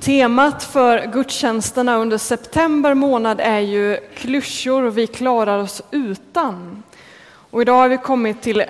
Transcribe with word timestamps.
Temat 0.00 0.64
för 0.64 1.06
gudstjänsterna 1.12 1.96
under 1.96 2.18
september 2.18 2.94
månad 2.94 3.40
är 3.40 3.58
ju 3.58 3.96
klyschor 4.16 4.90
vi 4.90 5.06
klarar 5.06 5.58
oss 5.58 5.82
utan. 5.90 6.82
Och 7.50 7.62
idag 7.62 7.74
har 7.74 7.88
vi 7.88 7.96
kommit 7.96 8.42
till 8.42 8.64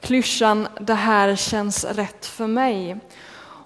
klyschan 0.00 0.68
”det 0.80 0.94
här 0.94 1.36
känns 1.36 1.84
rätt 1.84 2.26
för 2.26 2.46
mig”. 2.46 2.96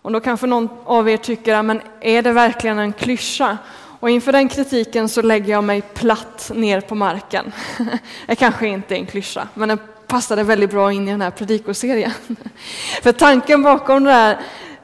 Och 0.02 0.12
då 0.12 0.20
kanske 0.20 0.46
någon 0.46 0.68
av 0.84 1.08
er 1.08 1.16
tycker, 1.16 1.62
men 1.62 1.80
är 2.00 2.22
det 2.22 2.32
verkligen 2.32 2.78
en 2.78 2.92
klyscha? 2.92 3.58
Och 4.00 4.10
inför 4.10 4.32
den 4.32 4.48
kritiken 4.48 5.08
så 5.08 5.22
lägger 5.22 5.52
jag 5.52 5.64
mig 5.64 5.80
platt 5.80 6.50
ner 6.54 6.80
på 6.80 6.94
marken. 6.94 7.52
Det 8.26 8.36
kanske 8.36 8.68
inte 8.68 8.94
är 8.94 8.98
en 8.98 9.06
klyscha, 9.06 9.48
men 9.54 9.68
den 9.68 9.78
passade 10.06 10.42
väldigt 10.42 10.70
bra 10.70 10.92
in 10.92 11.08
i 11.08 11.10
den 11.10 11.22
här 11.22 11.30
predikoserien. 11.30 12.12
För 13.02 13.12
tanken 13.12 13.62
bakom 13.62 14.04
det 14.04 14.12
här 14.12 14.38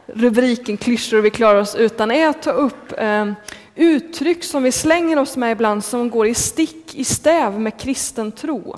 rubriken 0.07 0.77
klyschor 0.77 1.21
vi 1.21 1.31
klarar 1.31 1.61
oss 1.61 1.75
utan 1.75 2.11
är 2.11 2.29
att 2.29 2.43
ta 2.43 2.51
upp 2.51 2.93
eh, 2.99 3.33
uttryck 3.75 4.45
som 4.45 4.63
vi 4.63 4.73
slänger 4.73 5.19
oss 5.19 5.37
med 5.37 5.53
ibland 5.53 5.85
som 5.85 6.11
går 6.11 6.27
i 6.27 6.35
stick 6.35 6.95
i 6.95 7.05
stäv 7.05 7.61
med 7.61 7.81
kristen 7.81 8.33
tro. 8.33 8.77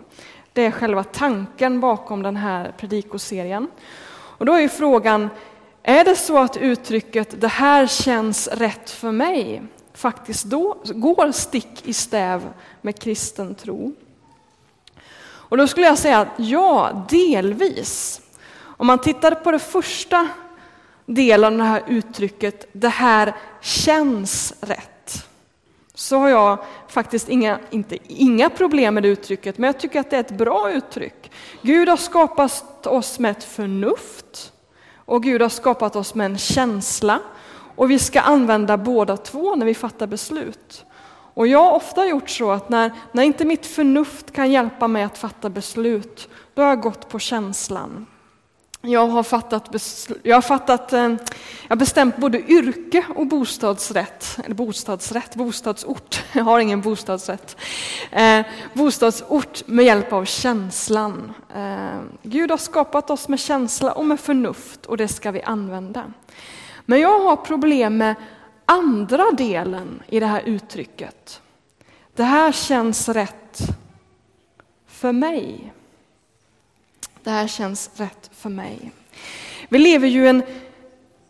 Det 0.52 0.66
är 0.66 0.70
själva 0.70 1.04
tanken 1.04 1.80
bakom 1.80 2.22
den 2.22 2.36
här 2.36 2.72
predikoserien. 2.78 3.68
Och 4.10 4.46
då 4.46 4.52
är 4.52 4.68
frågan, 4.68 5.28
är 5.82 6.04
det 6.04 6.16
så 6.16 6.38
att 6.38 6.56
uttrycket 6.56 7.40
”det 7.40 7.48
här 7.48 7.86
känns 7.86 8.48
rätt 8.48 8.90
för 8.90 9.12
mig” 9.12 9.62
faktiskt 9.94 10.44
då 10.44 10.76
går 10.84 11.32
stick 11.32 11.86
i 11.86 11.92
stäv 11.92 12.42
med 12.80 12.98
kristen 12.98 13.54
tro? 13.54 13.92
Och 15.20 15.56
då 15.56 15.66
skulle 15.66 15.86
jag 15.86 15.98
säga 15.98 16.18
att 16.18 16.28
ja, 16.36 17.06
delvis. 17.10 18.20
Om 18.60 18.86
man 18.86 18.98
tittar 18.98 19.34
på 19.34 19.50
det 19.50 19.58
första 19.58 20.28
del 21.14 21.44
av 21.44 21.52
det 21.52 21.64
här 21.64 21.82
uttrycket, 21.86 22.68
det 22.72 22.88
här 22.88 23.36
känns 23.60 24.54
rätt, 24.60 25.28
så 25.94 26.18
har 26.18 26.28
jag 26.28 26.58
faktiskt 26.88 27.28
inga, 27.28 27.58
inte 27.70 27.98
inga 28.06 28.50
problem 28.50 28.94
med 28.94 29.02
det 29.02 29.08
uttrycket, 29.08 29.58
men 29.58 29.68
jag 29.68 29.80
tycker 29.80 30.00
att 30.00 30.10
det 30.10 30.16
är 30.16 30.20
ett 30.20 30.30
bra 30.38 30.72
uttryck. 30.72 31.30
Gud 31.62 31.88
har 31.88 31.96
skapat 31.96 32.86
oss 32.86 33.18
med 33.18 33.30
ett 33.30 33.44
förnuft 33.44 34.52
och 34.94 35.22
Gud 35.22 35.42
har 35.42 35.48
skapat 35.48 35.96
oss 35.96 36.14
med 36.14 36.26
en 36.26 36.38
känsla 36.38 37.20
och 37.76 37.90
vi 37.90 37.98
ska 37.98 38.20
använda 38.20 38.76
båda 38.76 39.16
två 39.16 39.54
när 39.56 39.66
vi 39.66 39.74
fattar 39.74 40.06
beslut. 40.06 40.84
Och 41.34 41.46
jag 41.46 41.64
har 41.64 41.72
ofta 41.72 42.06
gjort 42.06 42.30
så 42.30 42.50
att 42.50 42.68
när, 42.68 42.92
när 43.12 43.22
inte 43.22 43.44
mitt 43.44 43.66
förnuft 43.66 44.32
kan 44.32 44.50
hjälpa 44.50 44.88
mig 44.88 45.02
att 45.02 45.18
fatta 45.18 45.50
beslut, 45.50 46.28
då 46.54 46.62
har 46.62 46.68
jag 46.68 46.80
gått 46.80 47.08
på 47.08 47.18
känslan. 47.18 48.06
Jag 48.80 49.06
har 49.06 49.22
fattat, 49.22 49.68
jag 50.22 50.36
har 50.36 50.42
fattat, 50.42 50.92
eh, 50.92 51.02
jag 51.02 51.18
har 51.68 51.76
bestämt 51.76 52.16
både 52.16 52.40
yrke 52.40 53.04
och 53.16 53.26
bostadsrätt, 53.26 54.38
eller 54.44 54.54
bostadsrätt, 54.54 55.34
bostadsort, 55.34 56.24
jag 56.32 56.44
har 56.44 56.60
ingen 56.60 56.80
bostadsrätt. 56.80 57.56
Eh, 58.10 58.46
bostadsort 58.72 59.66
med 59.66 59.84
hjälp 59.84 60.12
av 60.12 60.24
känslan. 60.24 61.32
Eh, 61.54 62.00
Gud 62.22 62.50
har 62.50 62.58
skapat 62.58 63.10
oss 63.10 63.28
med 63.28 63.40
känsla 63.40 63.92
och 63.92 64.04
med 64.04 64.20
förnuft 64.20 64.86
och 64.86 64.96
det 64.96 65.08
ska 65.08 65.30
vi 65.30 65.42
använda. 65.42 66.12
Men 66.84 67.00
jag 67.00 67.20
har 67.20 67.36
problem 67.36 67.96
med 67.96 68.14
andra 68.66 69.30
delen 69.30 70.02
i 70.06 70.20
det 70.20 70.26
här 70.26 70.42
uttrycket. 70.46 71.40
Det 72.14 72.24
här 72.24 72.52
känns 72.52 73.08
rätt 73.08 73.58
för 74.86 75.12
mig. 75.12 75.72
Det 77.28 77.32
här 77.32 77.46
känns 77.46 77.90
rätt 77.96 78.30
för 78.32 78.50
mig. 78.50 78.92
Vi 79.68 79.78
lever 79.78 80.08
ju 80.08 80.24
i 80.24 80.28
en 80.28 80.42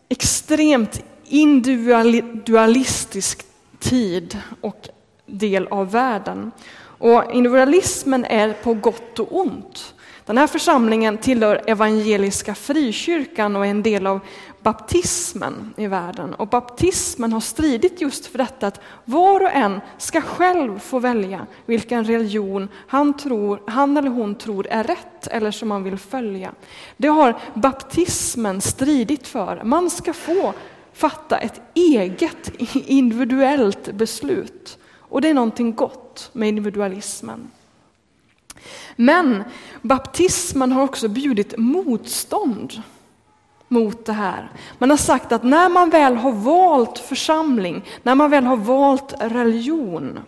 extremt 0.09 1.03
individualistisk 1.25 3.47
tid 3.79 4.39
och 4.61 4.89
del 5.27 5.67
av 5.67 5.91
världen. 5.91 6.51
Och 6.81 7.33
individualismen 7.33 8.25
är 8.25 8.53
på 8.53 8.75
gott 8.75 9.19
och 9.19 9.41
ont. 9.41 9.95
Den 10.27 10.39
här 10.39 10.47
församlingen 10.47 11.19
tillhör 11.19 11.63
Evangeliska 11.67 12.55
Frikyrkan 12.55 13.57
och 13.57 13.67
är 13.67 13.71
en 13.71 13.83
del 13.83 14.07
av 14.07 14.21
baptismen 14.63 15.75
i 15.77 15.87
världen. 15.87 16.35
Och 16.35 16.49
baptismen 16.49 17.33
har 17.33 17.41
stridit 17.41 18.01
just 18.01 18.27
för 18.27 18.39
detta 18.39 18.67
att 18.67 18.81
var 19.05 19.41
och 19.41 19.51
en 19.51 19.81
ska 19.99 20.21
själv 20.21 20.79
få 20.79 20.99
välja 20.99 21.47
vilken 21.67 22.05
religion 22.05 22.69
han, 22.87 23.17
tror, 23.17 23.63
han 23.67 23.97
eller 23.97 24.11
hon 24.11 24.35
tror 24.35 24.67
är 24.67 24.85
rätt 24.85 25.27
eller 25.27 25.51
som 25.51 25.69
man 25.69 25.85
vill 25.85 25.99
följa. 25.99 26.53
Det 26.97 27.09
har 27.09 27.39
baptismen 27.55 28.61
stridit 28.61 29.27
för. 29.27 29.63
Man 29.65 29.91
ska 29.91 30.13
få 30.13 30.55
fatta 30.93 31.39
ett 31.39 31.61
eget 31.75 32.51
individuellt 32.87 33.93
beslut. 33.93 34.79
Och 34.97 35.21
det 35.21 35.29
är 35.29 35.35
någonting 35.35 35.75
gott 35.75 36.31
med 36.33 36.49
individualismen. 36.49 37.51
Men 38.97 39.45
baptismen 39.83 40.73
har 40.73 40.83
också 40.83 41.09
bjudit 41.09 41.55
motstånd 41.59 42.83
mot 43.69 44.05
det 44.05 44.13
här. 44.13 44.51
Man 44.79 44.91
har 44.91 44.97
sagt 44.97 45.33
att 45.33 45.43
när 45.43 45.69
man 45.69 45.91
väl 45.91 46.17
har 46.17 46.33
valt 46.33 46.99
församling, 46.99 47.85
när 48.03 48.15
man 48.15 48.31
väl 48.31 48.45
har 48.45 48.57
valt 48.57 49.15
religion, 49.21 50.21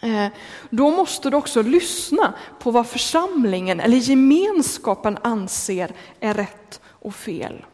eh, 0.00 0.26
då 0.70 0.90
måste 0.90 1.30
du 1.30 1.36
också 1.36 1.62
lyssna 1.62 2.34
på 2.58 2.70
vad 2.70 2.86
församlingen 2.86 3.80
eller 3.80 3.96
gemenskapen 3.96 5.18
anser 5.22 5.92
är 6.20 6.34
rätt 6.34 6.80
och 6.86 7.14
fel. 7.14 7.64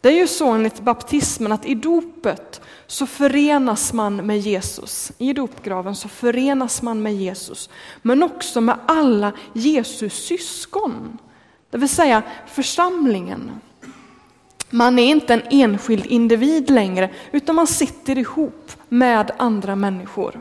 Det 0.00 0.08
är 0.08 0.16
ju 0.16 0.26
så 0.26 0.48
enligt 0.48 0.80
baptismen 0.80 1.52
att 1.52 1.66
i 1.66 1.74
dopet 1.74 2.60
så 2.86 3.06
förenas 3.06 3.92
man 3.92 4.16
med 4.16 4.38
Jesus. 4.38 5.12
I 5.18 5.32
dopgraven 5.32 5.96
så 5.96 6.08
förenas 6.08 6.82
man 6.82 7.02
med 7.02 7.14
Jesus, 7.14 7.70
men 8.02 8.22
också 8.22 8.60
med 8.60 8.78
alla 8.86 9.32
Jesus 9.52 10.12
syskon. 10.12 11.18
Det 11.70 11.78
vill 11.78 11.88
säga 11.88 12.22
församlingen. 12.46 13.60
Man 14.70 14.98
är 14.98 15.06
inte 15.06 15.34
en 15.34 15.42
enskild 15.50 16.06
individ 16.06 16.70
längre, 16.70 17.10
utan 17.32 17.54
man 17.54 17.66
sitter 17.66 18.18
ihop 18.18 18.72
med 18.88 19.30
andra 19.38 19.76
människor. 19.76 20.40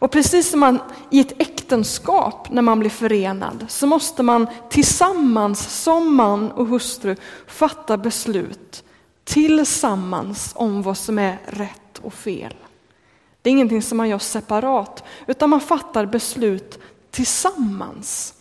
Och 0.00 0.10
precis 0.10 0.50
som 0.50 0.60
man 0.60 0.78
i 1.10 1.20
ett 1.20 1.40
äktenskap, 1.40 2.50
när 2.50 2.62
man 2.62 2.78
blir 2.80 2.90
förenad, 2.90 3.66
så 3.68 3.86
måste 3.86 4.22
man 4.22 4.46
tillsammans 4.70 5.82
som 5.82 6.14
man 6.14 6.52
och 6.52 6.66
hustru 6.66 7.16
fatta 7.46 7.96
beslut 7.96 8.84
tillsammans 9.24 10.52
om 10.54 10.82
vad 10.82 10.96
som 10.96 11.18
är 11.18 11.38
rätt 11.46 11.98
och 12.02 12.14
fel. 12.14 12.54
Det 13.42 13.50
är 13.50 13.52
ingenting 13.52 13.82
som 13.82 13.98
man 13.98 14.08
gör 14.08 14.18
separat, 14.18 15.04
utan 15.26 15.50
man 15.50 15.60
fattar 15.60 16.06
beslut 16.06 16.78
tillsammans 17.10 18.34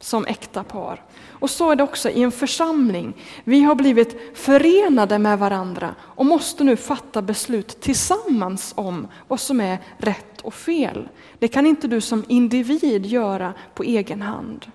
som 0.00 0.26
äkta 0.26 0.64
par. 0.64 1.02
Och 1.40 1.50
så 1.50 1.70
är 1.70 1.76
det 1.76 1.82
också 1.82 2.10
i 2.10 2.22
en 2.22 2.32
församling. 2.32 3.14
Vi 3.44 3.62
har 3.62 3.74
blivit 3.74 4.38
förenade 4.38 5.18
med 5.18 5.38
varandra 5.38 5.94
och 6.00 6.26
måste 6.26 6.64
nu 6.64 6.76
fatta 6.76 7.22
beslut 7.22 7.80
tillsammans 7.80 8.72
om 8.76 9.08
vad 9.28 9.40
som 9.40 9.60
är 9.60 9.78
rätt 9.98 10.40
och 10.42 10.54
fel. 10.54 11.08
Det 11.38 11.48
kan 11.48 11.66
inte 11.66 11.88
du 11.88 12.00
som 12.00 12.24
individ 12.28 13.06
göra 13.06 13.54
på 13.74 13.82
egen 13.82 14.22
hand. 14.22 14.66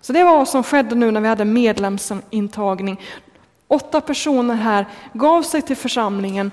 Så 0.00 0.12
det 0.12 0.24
var 0.24 0.36
vad 0.36 0.48
som 0.48 0.62
skedde 0.62 0.94
nu 0.94 1.10
när 1.10 1.20
vi 1.20 1.28
hade 1.28 1.44
medlemsintagning. 1.44 3.00
Åtta 3.68 4.00
personer 4.00 4.54
här 4.54 4.86
gav 5.12 5.42
sig 5.42 5.62
till 5.62 5.76
församlingen 5.76 6.50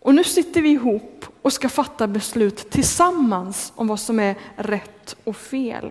och 0.00 0.14
nu 0.14 0.24
sitter 0.24 0.62
vi 0.62 0.68
ihop 0.68 1.26
och 1.42 1.52
ska 1.52 1.68
fatta 1.68 2.06
beslut 2.06 2.70
tillsammans 2.70 3.72
om 3.76 3.86
vad 3.86 4.00
som 4.00 4.20
är 4.20 4.36
rätt 4.56 5.16
och 5.24 5.36
fel. 5.36 5.90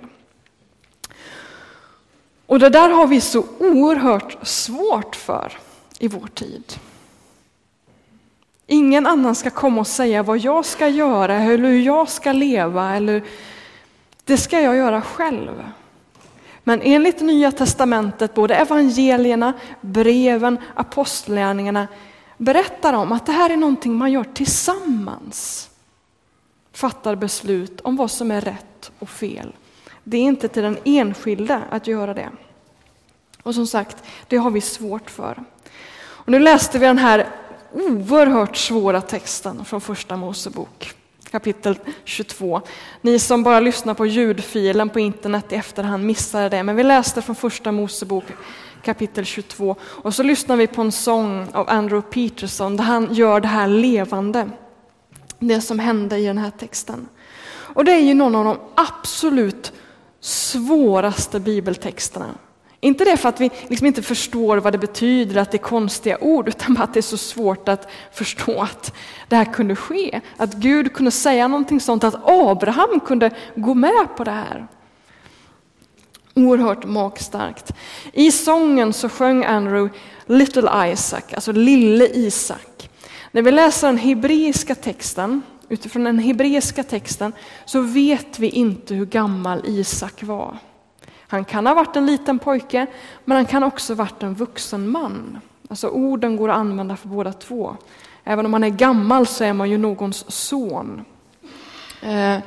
Och 2.48 2.60
det 2.60 2.70
där 2.70 2.90
har 2.90 3.08
vi 3.08 3.22
så 3.22 3.46
oerhört 3.60 4.48
svårt 4.48 5.16
för 5.16 5.58
i 6.00 6.08
vår 6.08 6.28
tid. 6.28 6.80
Ingen 8.68 9.08
annan 9.08 9.36
ska 9.36 9.50
komma 9.50 9.82
och 9.82 9.88
säga 9.88 10.24
vad 10.24 10.38
jag 10.38 10.66
ska 10.66 10.88
göra 10.88 11.36
eller 11.36 11.70
hur 11.70 11.82
jag 11.82 12.10
ska 12.10 12.32
leva. 12.32 12.96
Eller, 12.96 13.24
det 14.24 14.38
ska 14.38 14.60
jag 14.60 14.76
göra 14.76 15.02
själv. 15.02 15.64
Men 16.64 16.82
enligt 16.82 17.22
Nya 17.22 17.52
testamentet, 17.52 18.34
både 18.34 18.56
evangelierna, 18.56 19.54
breven, 19.82 20.58
apostlärningarna 20.76 21.88
berättar 22.38 22.94
om 22.94 23.12
att 23.12 23.26
det 23.26 23.32
här 23.32 23.50
är 23.50 23.58
någonting 23.58 23.94
man 23.94 24.12
gör 24.12 24.24
tillsammans. 24.24 25.70
Fattar 26.74 27.16
beslut 27.16 27.82
om 27.82 27.96
vad 27.96 28.12
som 28.12 28.32
är 28.32 28.42
rätt 28.42 28.92
och 29.00 29.10
fel. 29.10 29.54
Det 30.10 30.18
är 30.18 30.22
inte 30.22 30.48
till 30.48 30.64
den 30.64 30.78
enskilde 30.84 31.62
att 31.70 31.88
göra 31.88 32.14
det. 32.14 32.30
Och 33.44 33.56
som 33.56 33.68
sagt, 33.68 34.04
det 34.28 34.38
har 34.38 34.52
vi 34.52 34.62
svårt 34.62 35.10
för. 35.10 35.44
Och 36.00 36.32
nu 36.32 36.40
läste 36.40 36.80
vi 36.80 36.86
den 36.86 36.98
här 36.98 37.28
oerhört 37.74 38.58
svåra 38.58 39.02
texten 39.02 39.66
från 39.66 39.82
Första 39.82 40.18
Mosebok, 40.18 40.94
kapitel 41.32 41.80
22. 42.04 42.62
Ni 43.02 43.20
som 43.20 43.44
bara 43.44 43.60
lyssnar 43.60 43.94
på 43.94 44.06
ljudfilen 44.06 44.90
på 44.90 45.00
internet 45.00 45.52
i 45.52 45.56
efterhand 45.56 46.06
missade 46.06 46.50
det, 46.50 46.64
men 46.64 46.76
vi 46.76 46.84
läste 46.84 47.22
från 47.22 47.36
Första 47.36 47.72
Mosebok 47.72 48.26
kapitel 48.82 49.26
22 49.26 49.76
och 49.82 50.14
så 50.14 50.24
lyssnar 50.24 50.56
vi 50.56 50.68
på 50.68 50.82
en 50.82 50.92
sång 50.92 51.48
av 51.54 51.70
Andrew 51.70 52.12
Peterson 52.12 52.78
där 52.78 52.84
han 52.84 53.14
gör 53.14 53.40
det 53.40 53.48
här 53.48 53.68
levande. 53.68 54.50
Det 55.40 55.62
som 55.62 55.80
hände 55.80 56.18
i 56.18 56.26
den 56.26 56.38
här 56.38 56.52
texten. 56.52 57.08
Och 57.50 57.86
det 57.86 57.92
är 57.92 58.02
ju 58.02 58.14
någon 58.14 58.36
av 58.36 58.46
de 58.46 58.58
absolut 58.76 59.74
svåraste 60.28 61.40
bibeltexterna. 61.40 62.36
Inte 62.80 63.06
det 63.06 63.18
för 63.18 63.30
att 63.30 63.42
vi 63.42 63.52
liksom 63.68 63.88
inte 63.88 64.02
förstår 64.02 64.58
vad 64.58 64.74
det 64.74 64.78
betyder, 64.78 65.42
att 65.42 65.52
det 65.52 65.58
är 65.58 65.60
konstiga 65.60 66.18
ord, 66.22 66.48
utan 66.48 66.74
bara 66.74 66.84
att 66.84 66.94
det 66.94 67.00
är 67.00 67.02
så 67.02 67.18
svårt 67.18 67.70
att 67.70 67.90
förstå 68.12 68.62
att 68.62 68.94
det 69.28 69.36
här 69.36 69.54
kunde 69.54 69.76
ske. 69.76 70.22
Att 70.38 70.54
Gud 70.54 70.94
kunde 70.94 71.12
säga 71.12 71.48
någonting 71.48 71.80
sånt, 71.80 72.04
att 72.04 72.16
Abraham 72.24 73.00
kunde 73.00 73.32
gå 73.56 73.74
med 73.74 74.08
på 74.18 74.24
det 74.24 74.32
här. 74.32 74.68
Oerhört 76.34 76.86
magstarkt. 76.86 77.74
I 78.14 78.32
sången 78.32 78.94
så 78.94 79.10
sjöng 79.10 79.46
Andrew 79.46 80.00
Little 80.26 80.92
Isaac, 80.92 81.24
alltså 81.34 81.52
lille 81.52 82.08
Isak. 82.08 82.90
När 83.32 83.42
vi 83.42 83.52
läser 83.52 83.88
den 83.88 83.98
hebreiska 83.98 84.76
texten, 84.76 85.42
utifrån 85.70 86.04
den 86.04 86.20
hebreiska 86.20 86.84
texten, 86.84 87.34
så 87.66 87.82
vet 87.82 88.40
vi 88.40 88.50
inte 88.50 88.96
hur 88.96 89.06
gammal 89.06 89.62
Isak 89.66 90.24
var. 90.24 90.58
Han 91.28 91.46
kan 91.46 91.68
ha 91.68 91.74
varit 91.74 91.96
en 91.96 92.06
liten 92.06 92.40
pojke, 92.40 92.88
men 93.26 93.36
han 93.36 93.46
kan 93.46 93.64
också 93.64 93.94
ha 93.94 93.98
varit 93.98 94.24
en 94.24 94.34
vuxen 94.34 94.90
man. 94.90 95.40
Alltså 95.70 95.88
orden 95.88 96.38
går 96.38 96.50
att 96.50 96.58
använda 96.58 96.96
för 96.96 97.08
båda 97.08 97.34
två. 97.34 97.78
Även 98.24 98.46
om 98.46 98.52
man 98.52 98.64
är 98.64 98.70
gammal 98.70 99.28
så 99.28 99.44
är 99.44 99.54
man 99.54 99.70
ju 99.70 99.78
någons 99.78 100.32
son. 100.32 101.06
Eh, 102.02 102.38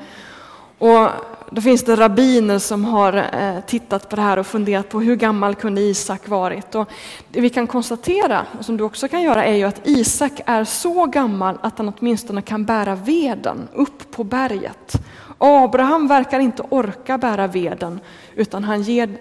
och 0.80 1.08
då 1.50 1.60
finns 1.60 1.84
det 1.84 1.96
rabbiner 1.96 2.58
som 2.58 2.84
har 2.84 3.12
eh, 3.12 3.60
tittat 3.66 4.08
på 4.08 4.16
det 4.16 4.22
här 4.22 4.38
och 4.38 4.46
funderat 4.46 4.88
på 4.88 5.00
hur 5.00 5.16
gammal 5.16 5.54
kunde 5.54 5.80
Isak 5.80 6.28
varit. 6.28 6.74
Och 6.74 6.88
det 7.28 7.40
vi 7.40 7.50
kan 7.50 7.66
konstatera, 7.66 8.46
och 8.58 8.64
som 8.64 8.76
du 8.76 8.84
också 8.84 9.08
kan 9.08 9.22
göra, 9.22 9.44
är 9.44 9.54
ju 9.54 9.64
att 9.64 9.86
Isak 9.88 10.40
är 10.46 10.64
så 10.64 11.06
gammal 11.06 11.58
att 11.62 11.78
han 11.78 11.92
åtminstone 11.98 12.42
kan 12.42 12.64
bära 12.64 12.94
veden 12.94 13.68
upp 13.74 14.10
på 14.10 14.24
berget. 14.24 15.02
Abraham 15.38 16.08
verkar 16.08 16.40
inte 16.40 16.62
orka 16.68 17.18
bära 17.18 17.46
veden, 17.46 18.00
utan 18.34 18.64
han 18.64 18.82
ger, 18.82 19.18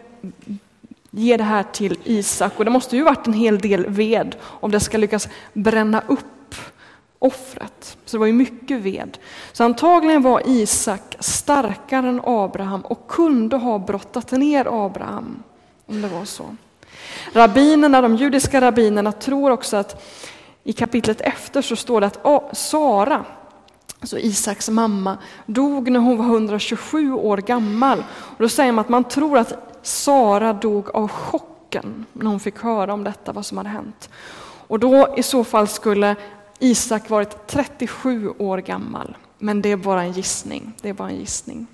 ger 1.12 1.38
det 1.38 1.44
här 1.44 1.64
till 1.64 1.98
Isak. 2.04 2.54
Och 2.58 2.66
det 2.66 2.72
måste 2.72 2.98
ju 2.98 3.04
varit 3.04 3.28
en 3.28 3.34
hel 3.34 3.60
del 3.60 3.86
ved 3.90 4.36
om 4.44 4.72
det 4.72 4.80
ska 4.80 4.98
lyckas 4.98 5.28
bränna 5.54 6.04
upp 6.08 6.38
offret. 7.19 7.98
Så 8.06 8.18
det 8.18 8.19
var 8.19 8.25
ju 8.25 8.33
mycket 8.33 8.81
ved. 8.81 9.18
Så 9.51 9.63
antagligen 9.63 10.21
var 10.21 10.42
Isak 10.45 11.16
starkare 11.19 12.10
än 12.10 12.21
Abraham 12.25 12.81
och 12.81 13.07
kunde 13.07 13.57
ha 13.57 13.80
brottat 13.80 14.31
ner 14.31 14.86
Abraham, 14.86 15.44
om 15.86 16.01
det 16.01 16.07
var 16.07 16.25
så. 16.25 16.56
Rabbinerna, 17.33 18.01
de 18.01 18.16
judiska 18.16 18.62
rabbinerna 18.62 19.12
tror 19.12 19.51
också 19.51 19.77
att 19.77 20.04
i 20.63 20.74
kapitlet 20.74 21.21
efter 21.21 21.62
så 21.62 21.75
står 21.75 22.01
det 22.01 22.07
att 22.07 22.57
Sara, 22.57 23.25
alltså 24.00 24.19
Isaks 24.19 24.69
mamma, 24.69 25.18
dog 25.45 25.92
när 25.92 26.00
hon 26.00 26.18
var 26.18 26.25
127 26.25 27.13
år 27.13 27.38
gammal. 27.38 28.04
Och 28.10 28.44
då 28.44 28.50
säger 28.50 28.72
man 28.72 28.86
att 28.86 28.89
man 28.89 29.04
tror 29.04 29.38
att 29.38 29.80
Sara 29.81 30.54
dog 30.54 30.89
av 30.89 31.07
chocken 31.07 32.06
när 32.13 32.25
hon 32.25 32.39
fick 32.39 32.60
höra 32.60 32.94
om 32.94 33.04
detta, 33.04 33.31
vad 33.31 33.45
som 33.45 33.57
hade 33.57 33.69
hänt. 33.69 34.10
Och 34.68 34.80
då 34.80 35.13
i 35.18 35.24
så 35.24 35.44
fall 35.44 35.68
skulle 35.68 36.15
Isak 36.60 37.10
varit 37.10 37.48
37 37.48 38.30
år 38.30 38.58
gammal. 38.58 39.18
Men 39.38 39.62
det 39.62 39.72
är 39.72 39.78
bara 39.78 40.04
en 40.04 40.12
gissning. 40.12 40.74
Det 40.82 40.90
är 40.90 40.94
bara 40.94 41.10
en 41.10 41.20
gissning. 41.20 41.68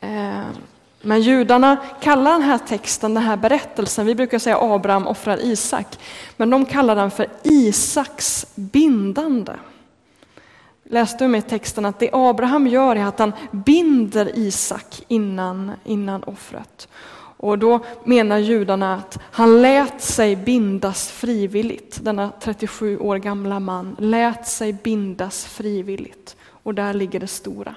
Eh, 0.00 0.44
men 1.02 1.22
judarna 1.22 1.76
kallar 2.00 2.32
den 2.32 2.42
här 2.42 2.58
texten, 2.58 3.14
den 3.14 3.22
här 3.22 3.36
berättelsen, 3.36 4.06
vi 4.06 4.14
brukar 4.14 4.38
säga 4.38 4.58
Abraham 4.60 5.06
offrar 5.06 5.44
Isak, 5.44 5.98
men 6.36 6.50
de 6.50 6.64
kallar 6.64 6.96
den 6.96 7.10
för 7.10 7.26
Isaks 7.42 8.46
bindande. 8.54 9.52
Läste 10.84 11.24
du 11.24 11.28
med 11.28 11.48
texten 11.48 11.84
att 11.84 11.98
det 11.98 12.10
Abraham 12.12 12.66
gör 12.66 12.96
är 12.96 13.04
att 13.04 13.18
han 13.18 13.32
binder 13.50 14.38
Isak 14.38 15.02
innan, 15.08 15.72
innan 15.84 16.22
offret. 16.22 16.88
Och 17.42 17.58
då 17.58 17.80
menar 18.04 18.38
judarna 18.38 18.94
att 18.94 19.18
han 19.22 19.62
lät 19.62 20.00
sig 20.02 20.36
bindas 20.36 21.10
frivilligt. 21.10 21.98
Denna 22.02 22.32
37 22.40 22.98
år 22.98 23.16
gamla 23.16 23.60
man 23.60 23.96
lät 23.98 24.48
sig 24.48 24.72
bindas 24.72 25.44
frivilligt. 25.44 26.36
Och 26.62 26.74
där 26.74 26.94
ligger 26.94 27.20
det 27.20 27.26
stora, 27.26 27.74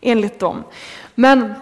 enligt 0.00 0.38
dem. 0.38 0.62
Men 1.14 1.54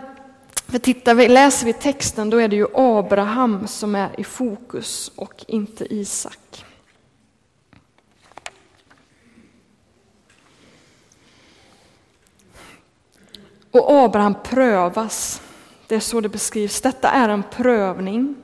för 0.54 0.78
tittar 0.78 1.14
vi, 1.14 1.28
läser 1.28 1.66
vi 1.66 1.72
texten 1.72 2.30
då 2.30 2.40
är 2.40 2.48
det 2.48 2.56
ju 2.56 2.66
Abraham 2.74 3.66
som 3.66 3.94
är 3.94 4.20
i 4.20 4.24
fokus 4.24 5.12
och 5.16 5.44
inte 5.48 5.94
Isak. 5.94 6.64
Och 13.70 13.90
Abraham 14.04 14.34
prövas 14.42 15.42
det 15.92 15.96
är 15.96 16.00
så 16.00 16.20
det 16.20 16.28
beskrivs. 16.28 16.80
Detta 16.80 17.10
är 17.10 17.28
en 17.28 17.42
prövning. 17.42 18.36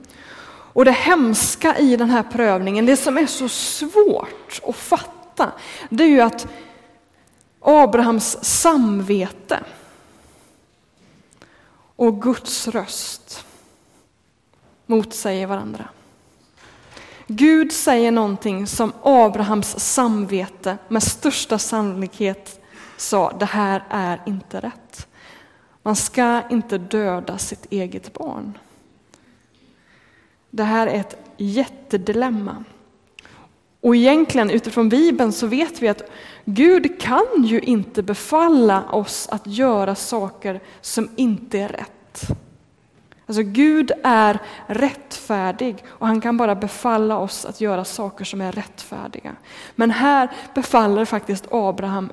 Och 0.73 0.85
det 0.85 0.93
hemska 0.93 1.79
i 1.79 1.97
den 1.97 2.11
här 2.11 2.23
prövningen, 2.23 2.87
det 2.87 2.97
som 2.97 3.19
är 3.19 3.27
så 3.27 3.49
svårt 3.49 4.61
att 4.67 4.77
fatta, 4.77 5.53
det 5.91 6.05
är 6.05 6.09
ju 6.09 6.21
att 6.21 6.47
Abrahams 7.61 8.45
samvete 8.45 9.61
och 11.97 12.23
Guds 12.23 12.69
röst 12.69 13.45
motsäger 14.87 15.47
varandra. 15.47 15.89
Gud 17.27 17.73
säger 17.73 18.13
någonting 18.13 18.67
som 18.67 18.93
Abrahams 19.03 19.81
samvete 19.81 20.79
med 20.89 21.03
största 21.03 21.59
sannolikhet 21.59 22.61
sa, 22.97 23.33
det 23.33 23.47
här 23.47 23.85
är 23.91 24.23
inte 24.27 24.61
rätt. 24.61 25.08
Man 25.89 25.97
ska 25.97 26.43
inte 26.51 26.79
döda 26.79 27.39
sitt 27.39 27.67
eget 27.73 28.13
barn. 28.13 28.59
Det 30.51 30.63
här 30.63 30.87
är 30.87 31.01
ett 31.01 31.17
jättedilemma. 31.37 32.65
Och 33.81 33.97
egentligen 33.97 34.51
utifrån 34.51 34.89
Bibeln 34.89 35.33
så 35.33 35.47
vet 35.47 35.83
vi 35.83 35.89
att 35.89 36.11
Gud 36.45 37.01
kan 37.01 37.45
ju 37.45 37.61
inte 37.61 38.03
befalla 38.03 38.85
oss 38.91 39.29
att 39.29 39.47
göra 39.47 39.95
saker 39.95 40.61
som 40.81 41.09
inte 41.17 41.59
är 41.59 41.69
rätt. 41.69 42.29
Alltså 43.27 43.43
Gud 43.43 43.93
är 44.05 44.39
rättfärdig 44.67 45.85
och 45.89 46.07
han 46.07 46.21
kan 46.21 46.37
bara 46.37 46.55
befalla 46.55 47.19
oss 47.19 47.45
att 47.45 47.61
göra 47.61 47.85
saker 47.85 48.25
som 48.25 48.41
är 48.41 48.53
rättfärdiga. 48.53 49.37
Men 49.75 49.91
här 49.91 50.31
befaller 50.55 51.05
faktiskt 51.05 51.47
Abraham 51.51 52.13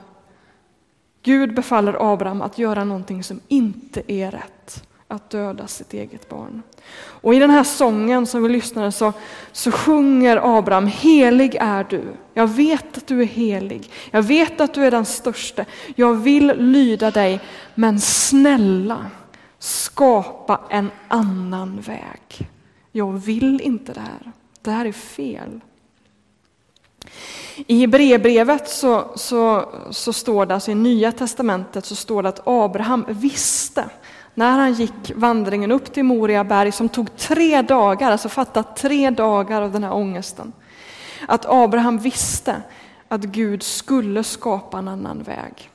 Gud 1.26 1.56
befaller 1.56 2.14
Abraham 2.14 2.42
att 2.42 2.58
göra 2.58 2.84
någonting 2.84 3.24
som 3.24 3.40
inte 3.48 4.12
är 4.12 4.32
rätt, 4.32 4.88
att 5.08 5.30
döda 5.30 5.68
sitt 5.68 5.94
eget 5.94 6.30
barn. 6.30 6.62
Och 6.98 7.34
i 7.34 7.40
den 7.40 7.50
här 7.50 7.64
sången 7.64 8.26
som 8.26 8.44
vi 8.44 8.50
lyssnade 8.50 8.92
så, 8.92 9.14
så 9.52 9.72
sjunger 9.72 10.58
Abraham, 10.58 10.88
helig 10.88 11.58
är 11.60 11.84
du. 11.90 12.04
Jag 12.34 12.48
vet 12.48 12.98
att 12.98 13.08
du 13.08 13.22
är 13.22 13.26
helig. 13.26 13.92
Jag 14.12 14.22
vet 14.22 14.62
att 14.62 14.74
du 14.74 14.86
är 14.86 14.92
den 14.92 15.06
störste. 15.06 15.66
Jag 15.96 16.14
vill 16.14 16.54
lyda 16.58 17.12
dig, 17.12 17.40
men 17.76 18.00
snälla 18.00 19.06
skapa 19.60 20.62
en 20.70 20.92
annan 21.08 21.82
väg. 21.82 22.50
Jag 22.92 23.12
vill 23.12 23.62
inte 23.62 23.94
det 23.94 24.00
här. 24.00 24.32
Det 24.62 24.72
här 24.72 24.86
är 24.86 24.92
fel. 24.92 25.62
I 27.68 27.80
Hebreerbrevet 27.80 28.70
så, 28.70 29.12
så, 29.16 29.70
så 29.92 30.14
står 30.14 30.46
det, 30.46 30.54
alltså 30.54 30.72
i 30.72 30.76
Nya 30.76 31.12
Testamentet 31.12 31.86
så 31.86 31.96
står 31.96 32.24
det 32.24 32.30
att 32.30 32.42
Abraham 32.46 33.06
visste 33.08 33.90
när 34.34 34.60
han 34.60 34.74
gick 34.74 35.12
vandringen 35.16 35.72
upp 35.72 35.94
till 35.94 36.04
Moria 36.04 36.44
berg 36.44 36.72
som 36.72 36.90
tog 36.90 37.18
tre 37.18 37.62
dagar, 37.62 38.12
alltså 38.12 38.30
fatta 38.30 38.64
tre 38.64 39.10
dagar 39.10 39.62
av 39.62 39.72
den 39.72 39.84
här 39.84 39.94
ångesten. 39.94 40.54
Att 41.28 41.46
Abraham 41.46 41.98
visste 41.98 42.62
att 43.08 43.22
Gud 43.22 43.64
skulle 43.64 44.24
skapa 44.24 44.78
en 44.78 44.88
annan 44.88 45.24
väg. 45.24 45.70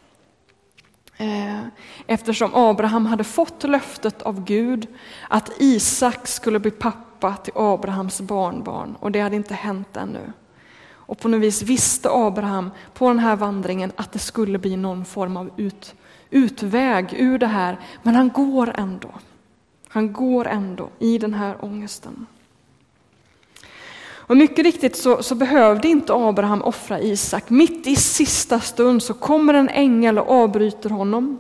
Eh, 1.17 1.61
eftersom 2.07 2.55
Abraham 2.55 3.07
hade 3.07 3.25
fått 3.25 3.65
löftet 3.65 4.23
av 4.23 4.45
Gud 4.45 4.87
att 5.29 5.51
Isak 5.59 6.27
skulle 6.27 6.59
bli 6.59 6.71
pappa 6.71 7.37
till 7.37 7.53
Abrahams 7.57 8.21
barnbarn 8.21 8.97
och 9.01 9.13
det 9.13 9.21
hade 9.21 9.37
inte 9.37 9.55
hänt 9.55 9.97
ännu. 9.97 10.33
Och 11.11 11.19
på 11.19 11.29
något 11.29 11.41
vis 11.41 11.63
visste 11.63 12.09
Abraham 12.11 12.71
på 12.95 13.09
den 13.09 13.19
här 13.19 13.37
vandringen 13.37 13.93
att 13.97 14.13
det 14.13 14.19
skulle 14.19 14.59
bli 14.59 14.77
någon 14.77 15.05
form 15.05 15.37
av 15.37 15.51
ut, 15.57 15.95
utväg 16.31 17.15
ur 17.17 17.39
det 17.39 17.47
här. 17.47 17.79
Men 18.03 18.15
han 18.15 18.29
går 18.29 18.73
ändå. 18.77 19.11
Han 19.89 20.13
går 20.13 20.47
ändå 20.47 20.89
i 20.99 21.19
den 21.19 21.35
här 21.35 21.65
ångesten. 21.65 22.27
Och 24.13 24.37
mycket 24.37 24.65
riktigt 24.65 24.97
så, 24.97 25.23
så, 25.23 25.35
behövde 25.35 25.89
inte 25.89 26.13
Abraham 26.15 26.63
offra 26.63 27.01
Isak. 27.01 27.51
Mitt 27.51 27.87
i 27.87 27.97
sista 27.97 28.61
stund 28.61 29.03
så 29.03 29.15
kommer 29.15 29.55
en 29.55 29.69
ängel 29.69 30.19
och 30.19 30.31
avbryter 30.31 30.91
honom. 30.91 31.39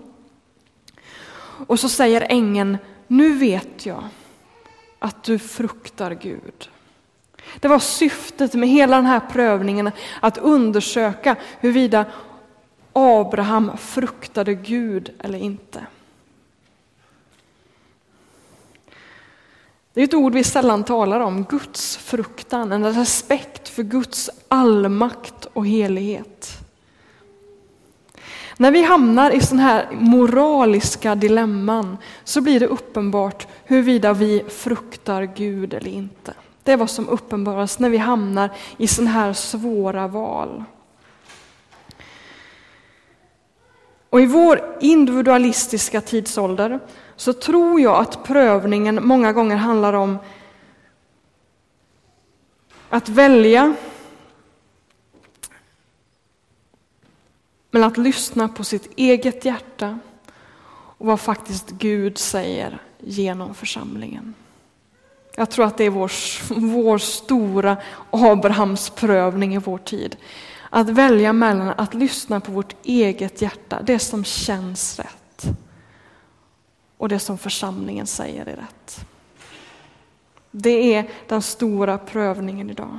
Och 1.66 1.80
så 1.80 1.88
säger 1.88 2.26
ängeln, 2.28 2.78
nu 3.06 3.34
vet 3.34 3.86
jag 3.86 4.04
att 4.98 5.22
du 5.24 5.38
fruktar 5.38 6.10
Gud. 6.10 6.68
Det 7.60 7.68
var 7.68 7.78
syftet 7.78 8.54
med 8.54 8.68
hela 8.68 8.96
den 8.96 9.06
här 9.06 9.20
prövningen, 9.20 9.90
att 10.20 10.38
undersöka 10.38 11.36
huruvida 11.60 12.04
Abraham 12.92 13.76
fruktade 13.76 14.54
Gud 14.54 15.10
eller 15.18 15.38
inte. 15.38 15.86
Det 19.92 20.00
är 20.00 20.04
ett 20.04 20.14
ord 20.14 20.34
vi 20.34 20.44
sällan 20.44 20.84
talar 20.84 21.20
om, 21.20 21.44
Guds 21.44 21.96
fruktan, 21.96 22.72
en 22.72 22.94
respekt 22.94 23.68
för 23.68 23.82
Guds 23.82 24.30
allmakt 24.48 25.44
och 25.52 25.66
helighet. 25.66 26.58
När 28.56 28.70
vi 28.70 28.82
hamnar 28.82 29.30
i 29.30 29.40
sådana 29.40 29.62
här 29.62 29.88
moraliska 29.92 31.14
dilemman 31.14 31.96
så 32.24 32.40
blir 32.40 32.60
det 32.60 32.66
uppenbart 32.66 33.46
huruvida 33.64 34.12
vi 34.12 34.44
fruktar 34.48 35.22
Gud 35.22 35.74
eller 35.74 35.90
inte. 35.90 36.34
Det 36.62 36.72
är 36.72 36.76
vad 36.76 36.90
som 36.90 37.08
uppenbaras 37.08 37.78
när 37.78 37.90
vi 37.90 37.96
hamnar 37.96 38.50
i 38.76 38.88
sådana 38.88 39.10
här 39.10 39.32
svåra 39.32 40.08
val. 40.08 40.64
Och 44.10 44.20
i 44.20 44.26
vår 44.26 44.76
individualistiska 44.80 46.00
tidsålder 46.00 46.80
så 47.16 47.32
tror 47.32 47.80
jag 47.80 48.00
att 48.00 48.24
prövningen 48.24 49.06
många 49.06 49.32
gånger 49.32 49.56
handlar 49.56 49.92
om 49.92 50.18
att 52.88 53.08
välja 53.08 53.74
men 57.70 57.84
att 57.84 57.98
lyssna 57.98 58.48
på 58.48 58.64
sitt 58.64 58.92
eget 58.96 59.44
hjärta 59.44 59.98
och 60.98 61.06
vad 61.06 61.20
faktiskt 61.20 61.70
Gud 61.70 62.18
säger 62.18 62.78
genom 62.98 63.54
församlingen. 63.54 64.34
Jag 65.36 65.50
tror 65.50 65.64
att 65.66 65.76
det 65.76 65.84
är 65.84 65.90
vår, 65.90 66.12
vår 66.60 66.98
stora 66.98 67.76
Abrahamsprövning 68.10 69.54
i 69.54 69.58
vår 69.58 69.78
tid. 69.78 70.16
Att 70.70 70.88
välja 70.88 71.32
mellan 71.32 71.68
att 71.76 71.94
lyssna 71.94 72.40
på 72.40 72.52
vårt 72.52 72.74
eget 72.82 73.42
hjärta, 73.42 73.82
det 73.82 73.98
som 73.98 74.24
känns 74.24 74.98
rätt, 74.98 75.46
och 76.96 77.08
det 77.08 77.18
som 77.18 77.38
församlingen 77.38 78.06
säger 78.06 78.46
är 78.46 78.56
rätt. 78.56 79.06
Det 80.50 80.94
är 80.94 81.10
den 81.28 81.42
stora 81.42 81.98
prövningen 81.98 82.70
idag. 82.70 82.98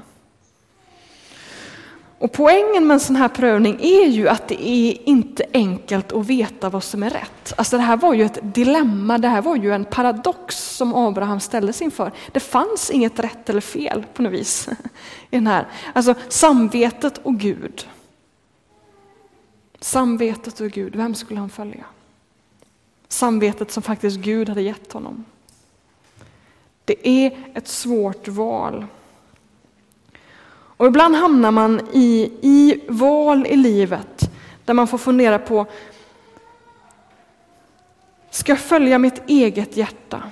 Och 2.22 2.32
poängen 2.32 2.88
med 2.88 2.94
en 2.94 3.00
sån 3.00 3.16
här 3.16 3.28
prövning 3.28 3.78
är 3.82 4.08
ju 4.08 4.28
att 4.28 4.48
det 4.48 4.68
är 4.68 5.10
inte 5.10 5.46
enkelt 5.54 6.12
att 6.12 6.26
veta 6.26 6.70
vad 6.70 6.84
som 6.84 7.04
är 7.04 7.10
rätt. 7.10 7.54
Alltså 7.58 7.78
det 7.78 7.84
här 7.84 7.98
var 7.98 8.14
ju 8.14 8.24
ett 8.24 8.40
dilemma, 8.42 9.18
det 9.18 9.28
här 9.28 9.42
var 9.42 9.56
ju 9.56 9.74
en 9.74 9.86
paradox 9.86 10.76
som 10.76 10.96
Abraham 10.96 11.40
ställdes 11.40 11.82
inför. 11.82 12.12
Det 12.32 12.40
fanns 12.40 12.90
inget 12.90 13.20
rätt 13.20 13.50
eller 13.50 13.62
fel 13.62 14.06
på 14.14 14.22
något 14.22 14.32
vis. 14.32 14.70
I 15.30 15.36
den 15.36 15.48
här. 15.48 15.68
Alltså 15.94 16.16
samvetet 16.30 17.18
och 17.18 17.36
Gud. 17.36 17.88
Samvetet 19.80 20.60
och 20.60 20.72
Gud, 20.72 20.96
vem 20.96 21.16
skulle 21.16 21.40
han 21.40 21.50
följa? 21.50 21.86
Samvetet 23.08 23.72
som 23.72 23.84
faktiskt 23.84 24.18
Gud 24.18 24.50
hade 24.50 24.62
gett 24.62 24.94
honom. 24.94 25.26
Det 26.86 27.08
är 27.08 27.38
ett 27.54 27.68
svårt 27.68 28.28
val. 28.28 28.86
Och 30.82 30.88
ibland 30.88 31.16
hamnar 31.16 31.52
man 31.52 31.82
i, 31.94 32.32
i 32.42 32.84
val 32.88 33.48
i 33.48 33.56
livet 33.56 34.32
där 34.66 34.74
man 34.74 34.88
får 34.88 34.98
fundera 34.98 35.40
på, 35.40 35.66
ska 38.30 38.52
jag 38.52 38.60
följa 38.60 38.98
mitt 38.98 39.30
eget 39.30 39.78
hjärta? 39.78 40.24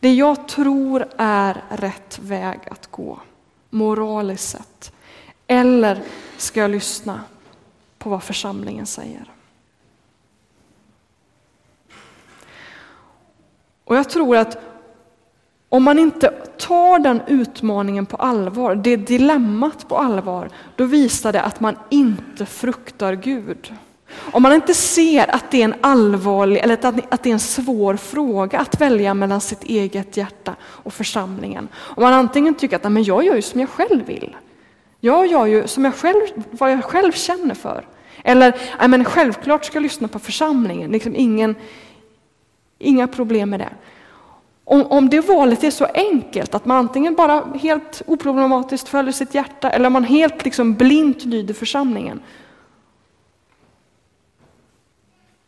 Det 0.00 0.14
jag 0.14 0.48
tror 0.48 1.08
är 1.16 1.64
rätt 1.70 2.18
väg 2.18 2.60
att 2.70 2.90
gå, 2.90 3.20
moraliskt 3.70 4.48
sett. 4.48 4.92
Eller 5.46 6.02
ska 6.36 6.60
jag 6.60 6.70
lyssna 6.70 7.20
på 7.98 8.10
vad 8.10 8.22
församlingen 8.22 8.86
säger? 8.86 9.30
Och 13.84 13.96
jag 13.96 14.10
tror 14.10 14.36
att 14.36 14.71
om 15.72 15.82
man 15.84 15.98
inte 15.98 16.28
tar 16.58 16.98
den 16.98 17.22
utmaningen 17.26 18.06
på 18.06 18.16
allvar, 18.16 18.74
det 18.74 18.96
dilemmat 18.96 19.88
på 19.88 19.96
allvar, 19.96 20.50
då 20.76 20.84
visar 20.84 21.32
det 21.32 21.42
att 21.42 21.60
man 21.60 21.76
inte 21.90 22.46
fruktar 22.46 23.14
Gud. 23.14 23.74
Om 24.32 24.42
man 24.42 24.52
inte 24.52 24.74
ser 24.74 25.34
att 25.34 25.50
det 25.50 25.60
är 25.60 25.64
en 25.64 25.74
allvarlig 25.80 26.58
eller 26.60 26.74
att 27.10 27.22
det 27.22 27.28
är 27.30 27.32
en 27.32 27.38
svår 27.38 27.96
fråga 27.96 28.58
att 28.58 28.80
välja 28.80 29.14
mellan 29.14 29.40
sitt 29.40 29.64
eget 29.64 30.16
hjärta 30.16 30.54
och 30.62 30.94
församlingen. 30.94 31.68
Om 31.74 32.02
man 32.02 32.12
antingen 32.12 32.54
tycker 32.54 32.76
att 32.76 32.92
men 32.92 33.04
jag 33.04 33.24
gör 33.24 33.34
ju 33.34 33.42
som 33.42 33.60
jag 33.60 33.68
själv 33.68 34.06
vill. 34.06 34.36
Jag 35.00 35.26
gör 35.26 35.46
ju 35.46 35.66
som 35.66 35.84
jag 35.84 35.94
själv, 35.94 36.26
vad 36.50 36.72
jag 36.72 36.84
själv 36.84 37.12
känner 37.12 37.54
för. 37.54 37.86
Eller 38.24 38.54
men 38.88 39.04
självklart 39.04 39.64
ska 39.64 39.76
jag 39.76 39.82
lyssna 39.82 40.08
på 40.08 40.18
församlingen, 40.18 40.90
liksom 40.90 41.16
ingen, 41.16 41.54
inga 42.78 43.08
problem 43.08 43.50
med 43.50 43.60
det. 43.60 43.72
Om, 44.64 44.86
om 44.86 45.08
det 45.08 45.20
valet 45.20 45.64
är 45.64 45.70
så 45.70 45.84
enkelt 45.84 46.54
att 46.54 46.64
man 46.64 46.76
antingen 46.76 47.14
bara 47.14 47.44
helt 47.54 48.02
oproblematiskt 48.06 48.88
följer 48.88 49.12
sitt 49.12 49.34
hjärta 49.34 49.70
eller 49.70 49.90
man 49.90 50.04
helt 50.04 50.44
liksom 50.44 50.74
blint 50.74 51.24
lyder 51.24 51.54
församlingen. 51.54 52.20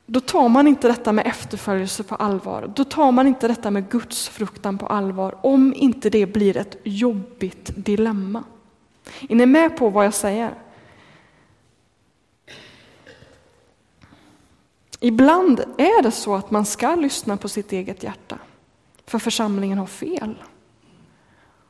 Då 0.07 0.21
tar 0.21 0.49
man 0.49 0.67
inte 0.67 0.89
detta 0.89 1.13
med 1.13 1.27
efterföljelse 1.27 2.03
på 2.03 2.15
allvar. 2.15 2.73
Då 2.75 2.85
tar 2.85 3.13
man 3.13 3.27
inte 3.27 3.49
detta 3.49 3.71
med 3.71 3.91
Guds 3.91 4.29
fruktan 4.29 4.79
på 4.79 4.87
allvar 4.87 5.35
om 5.43 5.75
inte 5.77 6.11
det 6.11 6.27
blir 6.27 6.57
ett 6.57 6.77
jobbigt 6.85 7.71
dilemma. 7.77 8.45
Är 9.29 9.35
ni 9.35 9.47
med 9.47 9.77
på 9.77 9.89
vad 9.89 10.07
jag 10.07 10.15
säger? 10.15 10.55
Ibland 15.01 15.61
är 15.61 16.03
det 16.03 16.11
så 16.11 16.35
att 16.35 16.51
man 16.51 16.65
ska 16.65 16.95
lyssna 16.95 17.37
på 17.37 17.49
sitt 17.49 17.73
eget 17.73 18.03
hjärta. 18.03 18.39
För 19.07 19.19
församlingen 19.19 19.79
har 19.79 19.87
fel. 19.87 20.35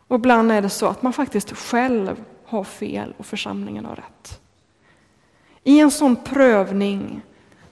Och 0.08 0.16
ibland 0.16 0.52
är 0.52 0.62
det 0.62 0.70
så 0.70 0.86
att 0.86 1.02
man 1.02 1.12
faktiskt 1.12 1.56
själv 1.56 2.24
har 2.44 2.64
fel 2.64 3.14
och 3.18 3.26
församlingen 3.26 3.84
har 3.84 3.96
rätt. 3.96 4.40
I 5.64 5.80
en 5.80 5.90
sån 5.90 6.16
prövning 6.16 7.20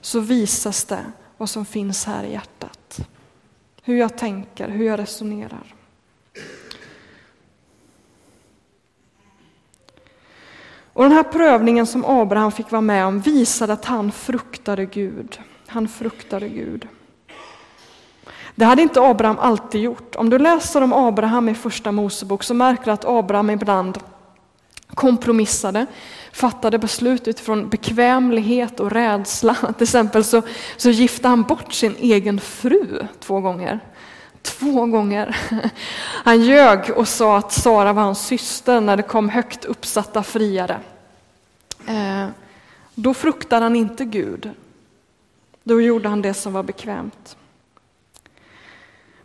så 0.01 0.19
visas 0.19 0.85
det 0.85 1.05
vad 1.37 1.49
som 1.49 1.65
finns 1.65 2.05
här 2.05 2.23
i 2.23 2.31
hjärtat. 2.31 3.07
Hur 3.83 3.95
jag 3.95 4.17
tänker, 4.17 4.69
hur 4.69 4.85
jag 4.85 4.99
resonerar. 4.99 5.75
Och 10.93 11.03
den 11.03 11.11
här 11.11 11.23
prövningen 11.23 11.87
som 11.87 12.05
Abraham 12.05 12.51
fick 12.51 12.71
vara 12.71 12.81
med 12.81 13.05
om 13.05 13.19
visade 13.19 13.73
att 13.73 13.85
han 13.85 14.11
fruktade 14.11 14.85
Gud. 14.85 15.39
Han 15.67 15.87
fruktade 15.87 16.49
Gud. 16.49 16.87
Det 18.55 18.65
hade 18.65 18.81
inte 18.81 19.01
Abraham 19.01 19.39
alltid 19.39 19.81
gjort. 19.81 20.15
Om 20.15 20.29
du 20.29 20.39
läser 20.39 20.81
om 20.81 20.93
Abraham 20.93 21.49
i 21.49 21.55
första 21.55 21.91
Mosebok 21.91 22.43
så 22.43 22.53
märker 22.53 22.85
du 22.85 22.91
att 22.91 23.05
Abraham 23.05 23.49
ibland 23.49 23.99
kompromissade, 24.87 25.85
fattade 26.31 26.79
beslut 26.79 27.27
utifrån 27.27 27.69
bekvämlighet 27.69 28.79
och 28.79 28.91
rädsla. 28.91 29.55
Till 29.77 29.83
exempel 29.83 30.23
så, 30.23 30.41
så 30.77 30.89
gifte 30.89 31.27
han 31.27 31.43
bort 31.43 31.73
sin 31.73 31.95
egen 31.99 32.39
fru 32.39 33.07
två 33.19 33.39
gånger. 33.39 33.79
Två 34.41 34.85
gånger. 34.85 35.37
Han 36.23 36.41
ljög 36.41 36.91
och 36.95 37.07
sa 37.07 37.37
att 37.37 37.51
Sara 37.51 37.93
var 37.93 38.03
hans 38.03 38.25
syster 38.25 38.81
när 38.81 38.97
det 38.97 39.03
kom 39.03 39.29
högt 39.29 39.65
uppsatta 39.65 40.23
friare. 40.23 40.79
Eh, 41.87 42.27
då 42.95 43.13
fruktade 43.13 43.65
han 43.65 43.75
inte 43.75 44.05
Gud. 44.05 44.51
Då 45.63 45.81
gjorde 45.81 46.09
han 46.09 46.21
det 46.21 46.33
som 46.33 46.53
var 46.53 46.63
bekvämt. 46.63 47.37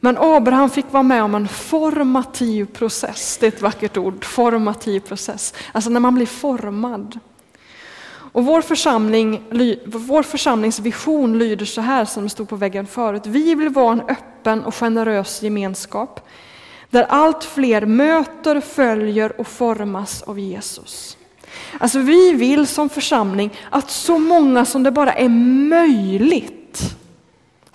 Men 0.00 0.18
Abraham 0.18 0.70
fick 0.70 0.92
vara 0.92 1.02
med 1.02 1.22
om 1.22 1.34
en 1.34 1.48
formativ 1.48 2.64
process. 2.64 3.38
Det 3.40 3.46
är 3.46 3.48
ett 3.48 3.62
vackert 3.62 3.96
ord, 3.96 4.24
formativ 4.24 5.00
process. 5.00 5.54
Alltså 5.72 5.90
när 5.90 6.00
man 6.00 6.14
blir 6.14 6.26
formad. 6.26 7.18
Och 8.32 8.44
vår, 8.44 8.62
församling, 8.62 9.42
vår 9.86 10.22
församlingsvision 10.22 11.38
lyder 11.38 11.66
så 11.66 11.80
här 11.80 12.04
som 12.04 12.22
det 12.22 12.28
stod 12.28 12.48
på 12.48 12.56
väggen 12.56 12.86
förut. 12.86 13.26
Vi 13.26 13.54
vill 13.54 13.68
vara 13.68 13.92
en 13.92 14.00
öppen 14.00 14.64
och 14.64 14.74
generös 14.74 15.42
gemenskap 15.42 16.28
där 16.90 17.02
allt 17.02 17.44
fler 17.44 17.86
möter, 17.86 18.60
följer 18.60 19.40
och 19.40 19.46
formas 19.46 20.22
av 20.22 20.38
Jesus. 20.38 21.16
Alltså 21.78 21.98
vi 21.98 22.32
vill 22.32 22.66
som 22.66 22.88
församling 22.88 23.50
att 23.70 23.90
så 23.90 24.18
många 24.18 24.64
som 24.64 24.82
det 24.82 24.90
bara 24.90 25.12
är 25.12 25.28
möjligt 25.68 26.96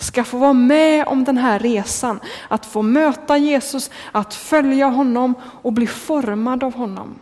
ska 0.03 0.23
få 0.23 0.37
vara 0.37 0.53
med 0.53 1.07
om 1.07 1.23
den 1.23 1.37
här 1.37 1.59
resan. 1.59 2.19
Att 2.47 2.65
få 2.65 2.81
möta 2.81 3.37
Jesus, 3.37 3.91
att 4.11 4.33
följa 4.33 4.87
honom 4.87 5.33
och 5.61 5.73
bli 5.73 5.87
formad 5.87 6.63
av 6.63 6.73
honom. 6.73 7.19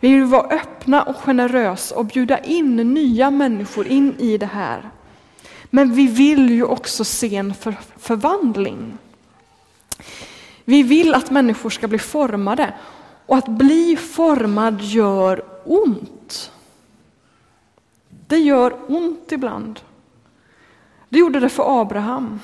Vi 0.00 0.14
vill 0.14 0.24
vara 0.24 0.48
öppna 0.48 1.02
och 1.02 1.16
generösa 1.16 1.96
och 1.96 2.06
bjuda 2.06 2.38
in 2.38 2.76
nya 2.76 3.30
människor 3.30 3.86
in 3.86 4.14
i 4.18 4.38
det 4.38 4.46
här. 4.46 4.90
Men 5.70 5.94
vi 5.94 6.06
vill 6.06 6.50
ju 6.50 6.64
också 6.64 7.04
se 7.04 7.36
en 7.36 7.54
för, 7.54 7.74
förvandling. 7.96 8.98
Vi 10.64 10.82
vill 10.82 11.14
att 11.14 11.30
människor 11.30 11.70
ska 11.70 11.88
bli 11.88 11.98
formade 11.98 12.74
och 13.26 13.36
att 13.36 13.48
bli 13.48 13.96
formad 13.96 14.80
gör 14.80 15.44
ont. 15.64 16.52
Det 18.08 18.38
gör 18.38 18.76
ont 18.88 19.32
ibland. 19.32 19.80
Du 21.12 21.18
gjorde 21.18 21.40
det 21.40 21.48
för 21.48 21.80
Abraham. 21.80 22.40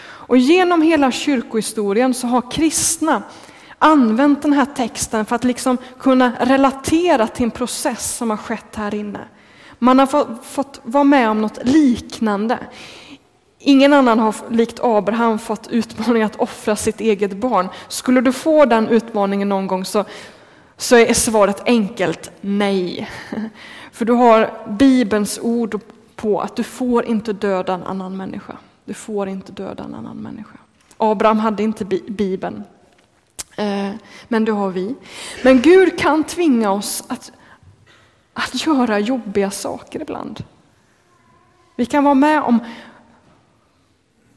Och 0.00 0.38
genom 0.38 0.82
hela 0.82 1.12
kyrkohistorien 1.12 2.14
så 2.14 2.26
har 2.26 2.50
kristna 2.50 3.22
använt 3.78 4.42
den 4.42 4.52
här 4.52 4.64
texten 4.64 5.24
för 5.24 5.36
att 5.36 5.44
liksom 5.44 5.76
kunna 6.00 6.32
relatera 6.40 7.26
till 7.26 7.44
en 7.44 7.50
process 7.50 8.16
som 8.16 8.30
har 8.30 8.36
skett 8.36 8.76
här 8.76 8.94
inne. 8.94 9.20
Man 9.78 9.98
har 9.98 10.42
fått 10.42 10.80
vara 10.82 11.04
med 11.04 11.30
om 11.30 11.40
något 11.40 11.58
liknande. 11.62 12.58
Ingen 13.58 13.92
annan 13.92 14.18
har 14.18 14.34
likt 14.50 14.80
Abraham 14.82 15.38
fått 15.38 15.68
utmaningen 15.68 16.26
att 16.26 16.40
offra 16.40 16.76
sitt 16.76 17.00
eget 17.00 17.32
barn. 17.32 17.68
Skulle 17.88 18.20
du 18.20 18.32
få 18.32 18.64
den 18.64 18.88
utmaningen 18.88 19.48
någon 19.48 19.66
gång 19.66 19.84
så, 19.84 20.04
så 20.76 20.96
är 20.96 21.14
svaret 21.14 21.62
enkelt 21.66 22.30
nej. 22.40 23.10
För 23.92 24.04
du 24.04 24.12
har 24.12 24.50
Bibelns 24.68 25.38
ord 25.42 25.80
på 26.18 26.40
att 26.40 26.56
du 26.56 26.62
får 26.62 27.04
inte 27.04 27.32
döda 27.32 27.74
en 27.74 27.82
annan 27.82 28.16
människa. 28.16 28.56
Du 28.84 28.94
får 28.94 29.28
inte 29.28 29.52
döda 29.52 29.84
en 29.84 29.94
annan 29.94 30.16
människa. 30.16 30.58
Abraham 30.96 31.38
hade 31.38 31.62
inte 31.62 31.84
Bibeln, 32.08 32.62
eh, 33.56 33.90
men 34.28 34.44
det 34.44 34.52
har 34.52 34.70
vi. 34.70 34.94
Men 35.44 35.62
Gud 35.62 35.98
kan 35.98 36.24
tvinga 36.24 36.70
oss 36.70 37.04
att, 37.08 37.32
att 38.32 38.66
göra 38.66 38.98
jobbiga 38.98 39.50
saker 39.50 40.02
ibland. 40.02 40.44
Vi 41.76 41.86
kan 41.86 42.04
vara 42.04 42.14
med 42.14 42.42
om, 42.42 42.58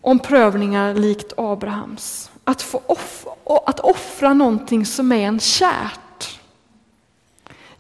om 0.02 0.20
prövningar 0.20 0.94
likt 0.94 1.34
Abrahams. 1.38 2.32
Att, 2.44 2.62
få 2.62 2.82
off, 2.86 3.26
att 3.66 3.80
offra 3.80 4.34
någonting 4.34 4.86
som 4.86 5.12
är 5.12 5.28
en 5.28 5.40
kärt. 5.40 6.00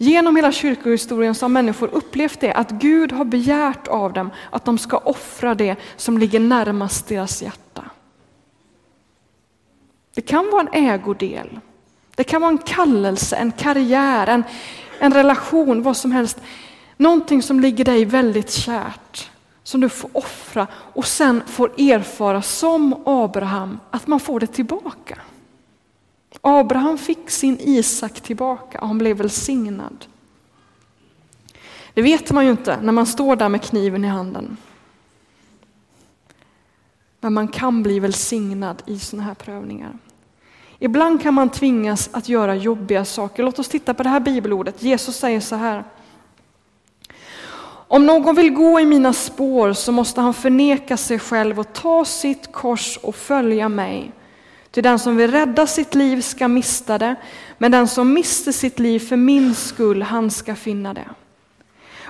Genom 0.02 0.36
hela 0.36 0.52
kyrkohistorien 0.52 1.36
så 1.36 1.44
har 1.44 1.50
människor 1.50 1.90
upplevt 1.94 2.40
det, 2.40 2.54
att 2.54 2.72
Gud 2.72 3.12
har 3.12 3.26
begärt 3.26 3.88
av 3.88 4.14
dem 4.14 4.30
att 4.50 4.66
de 4.66 4.78
ska 4.78 4.98
offra 4.98 5.56
det 5.56 5.76
som 5.96 6.18
ligger 6.18 6.40
närmast 6.40 7.08
deras 7.08 7.42
hjärta. 7.42 7.86
Det 10.14 10.22
kan 10.22 10.50
vara 10.52 10.68
en 10.72 10.90
ägodel, 10.90 11.60
det 12.16 12.24
kan 12.24 12.42
vara 12.42 12.52
en 12.52 12.58
kallelse, 12.58 13.36
en 13.36 13.52
karriär, 13.52 14.28
en, 14.28 14.44
en 15.00 15.14
relation, 15.14 15.82
vad 15.82 15.98
som 15.98 16.12
helst. 16.12 16.38
Någonting 16.98 17.42
som 17.42 17.60
ligger 17.60 17.86
dig 17.86 18.06
väldigt 18.06 18.52
kärt, 18.52 19.30
som 19.64 19.82
du 19.82 19.90
får 19.90 20.10
offra 20.14 20.68
och 20.74 21.06
sen 21.06 21.44
får 21.48 21.82
erfara 21.82 22.42
som 22.42 23.04
Abraham, 23.06 23.80
att 23.92 24.08
man 24.08 24.20
får 24.20 24.40
det 24.40 24.48
tillbaka. 24.48 25.18
Abraham 26.42 26.98
fick 26.98 27.30
sin 27.30 27.58
Isak 27.60 28.22
tillbaka 28.22 28.80
och 28.80 28.88
han 28.88 28.98
blev 28.98 29.18
välsignad. 29.18 30.06
Det 31.94 32.02
vet 32.02 32.32
man 32.32 32.46
ju 32.46 32.52
inte 32.52 32.82
när 32.82 32.92
man 32.92 33.06
står 33.06 33.36
där 33.36 33.50
med 33.50 33.62
kniven 33.62 34.06
i 34.06 34.08
handen. 34.08 34.58
Men 37.20 37.34
man 37.34 37.48
kan 37.48 37.84
bli 37.84 38.00
välsignad 38.00 38.84
i 38.86 39.00
sådana 39.00 39.28
här 39.28 39.34
prövningar. 39.34 39.98
Ibland 40.80 41.22
kan 41.22 41.34
man 41.34 41.50
tvingas 41.50 42.10
att 42.14 42.30
göra 42.30 42.56
jobbiga 42.56 43.06
saker. 43.06 43.44
Låt 43.44 43.60
oss 43.60 43.70
titta 43.70 43.94
på 43.94 44.04
det 44.04 44.10
här 44.10 44.20
bibelordet. 44.20 44.84
Jesus 44.84 45.16
säger 45.16 45.40
så 45.40 45.56
här. 45.56 45.84
Om 47.88 48.06
någon 48.06 48.36
vill 48.36 48.54
gå 48.54 48.80
i 48.80 48.86
mina 48.86 49.14
spår 49.14 49.74
så 49.74 49.92
måste 49.92 50.22
han 50.22 50.34
förneka 50.34 50.98
sig 50.98 51.20
själv 51.20 51.60
och 51.60 51.74
ta 51.74 52.06
sitt 52.06 52.52
kors 52.52 52.98
och 52.98 53.16
följa 53.16 53.70
mig. 53.70 54.12
Till 54.72 54.84
den 54.84 55.00
som 55.00 55.16
vill 55.16 55.32
rädda 55.32 55.68
sitt 55.68 55.96
liv 55.96 56.22
ska 56.22 56.48
mista 56.48 56.98
det, 56.98 57.16
men 57.58 57.72
den 57.72 57.88
som 57.88 58.14
mister 58.14 58.52
sitt 58.52 58.80
liv 58.80 59.00
för 59.00 59.16
min 59.16 59.56
skull, 59.56 60.02
han 60.02 60.32
ska 60.32 60.56
finna 60.56 60.94
det. 60.94 61.10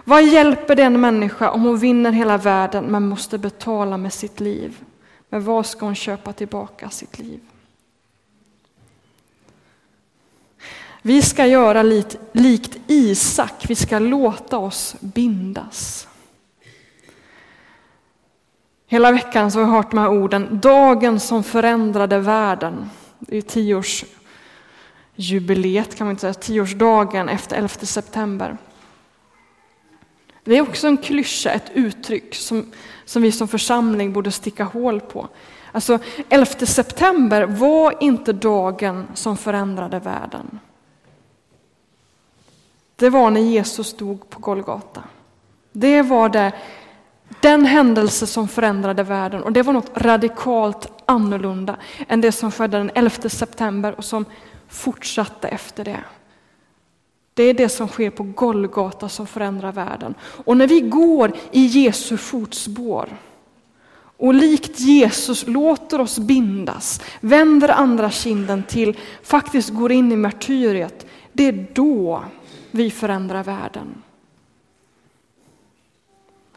Vad 0.03 0.23
hjälper 0.23 0.75
det 0.75 0.83
en 0.83 1.01
människa 1.01 1.51
om 1.51 1.61
hon 1.61 1.77
vinner 1.77 2.11
hela 2.11 2.37
världen 2.37 2.85
men 2.85 3.07
måste 3.07 3.37
betala 3.37 3.97
med 3.97 4.13
sitt 4.13 4.39
liv? 4.39 4.83
Men 5.29 5.43
vad 5.43 5.65
ska 5.65 5.85
hon 5.85 5.95
köpa 5.95 6.33
tillbaka 6.33 6.89
sitt 6.89 7.19
liv? 7.19 7.39
Vi 11.01 11.21
ska 11.21 11.45
göra 11.45 11.83
likt 12.33 12.77
Isak, 12.87 13.65
vi 13.67 13.75
ska 13.75 13.99
låta 13.99 14.57
oss 14.57 14.95
bindas. 14.99 16.07
Hela 18.91 19.11
veckan 19.11 19.51
så 19.51 19.59
har 19.59 19.63
jag 19.63 19.71
hört 19.73 19.91
de 19.91 19.99
här 19.99 20.09
orden, 20.09 20.59
dagen 20.61 21.19
som 21.19 21.43
förändrade 21.43 22.19
världen. 22.19 22.89
Det 23.19 23.37
är 23.37 23.41
tioårsjubileet 23.41 25.95
kan 25.95 26.07
man 26.07 26.11
inte 26.11 26.21
säga, 26.21 26.33
tioårsdagen 26.33 27.29
efter 27.29 27.55
11 27.55 27.69
september. 27.69 28.57
Det 30.43 30.57
är 30.57 30.61
också 30.61 30.87
en 30.87 30.97
klyscha, 30.97 31.51
ett 31.51 31.71
uttryck 31.73 32.35
som, 32.35 32.71
som 33.05 33.21
vi 33.21 33.31
som 33.31 33.47
församling 33.47 34.13
borde 34.13 34.31
sticka 34.31 34.63
hål 34.63 34.99
på. 34.99 35.27
Alltså 35.71 35.99
11 36.29 36.45
september 36.45 37.43
var 37.43 38.03
inte 38.03 38.33
dagen 38.33 39.07
som 39.13 39.37
förändrade 39.37 39.99
världen. 39.99 40.59
Det 42.95 43.09
var 43.09 43.31
när 43.31 43.41
Jesus 43.41 43.97
dog 43.97 44.29
på 44.29 44.39
Golgata. 44.39 45.03
Det 45.71 46.01
var 46.01 46.29
det 46.29 46.51
den 47.39 47.65
händelse 47.65 48.27
som 48.27 48.47
förändrade 48.47 49.03
världen 49.03 49.43
och 49.43 49.51
det 49.51 49.61
var 49.61 49.73
något 49.73 49.91
radikalt 49.95 50.87
annorlunda 51.05 51.75
än 52.07 52.21
det 52.21 52.31
som 52.31 52.51
skedde 52.51 52.77
den 52.77 52.91
11 52.95 53.29
september 53.29 53.95
och 53.97 54.05
som 54.05 54.25
fortsatte 54.67 55.47
efter 55.47 55.85
det. 55.85 56.03
Det 57.33 57.43
är 57.43 57.53
det 57.53 57.69
som 57.69 57.87
sker 57.87 58.09
på 58.09 58.23
Golgata 58.23 59.09
som 59.09 59.27
förändrar 59.27 59.71
världen. 59.71 60.15
Och 60.21 60.57
när 60.57 60.67
vi 60.67 60.81
går 60.81 61.33
i 61.51 61.65
Jesu 61.65 62.17
fotspår 62.17 63.09
och 64.17 64.33
likt 64.33 64.79
Jesus 64.79 65.47
låter 65.47 66.01
oss 66.01 66.19
bindas, 66.19 67.01
vänder 67.19 67.69
andra 67.69 68.09
kinden 68.09 68.63
till, 68.63 68.97
faktiskt 69.23 69.69
går 69.69 69.91
in 69.91 70.11
i 70.11 70.15
martyriet, 70.15 71.05
det 71.33 71.43
är 71.43 71.67
då 71.73 72.23
vi 72.71 72.91
förändrar 72.91 73.43
världen. 73.43 74.01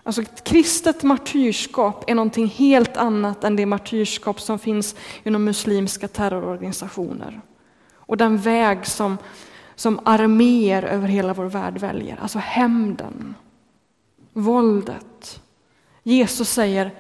Alltså 0.07 0.23
ett 0.23 0.45
kristet 0.45 1.03
martyrskap 1.03 2.05
är 2.07 2.14
någonting 2.14 2.47
helt 2.47 2.97
annat 2.97 3.45
än 3.45 3.57
det 3.57 3.67
martyrskap 3.67 4.40
som 4.40 4.59
finns 4.59 4.97
inom 5.23 5.45
muslimska 5.45 6.09
terrororganisationer. 6.09 7.40
Och 7.95 8.17
den 8.17 8.38
väg 8.38 8.87
som, 8.87 9.19
som 9.75 10.01
arméer 10.05 10.83
över 10.83 11.09
hela 11.09 11.35
vår 11.35 11.45
värld 11.45 11.79
väljer, 11.79 12.19
alltså 12.23 12.38
hämnden, 12.38 13.35
våldet. 14.33 15.40
Jesus 16.03 16.51
säger, 16.51 16.90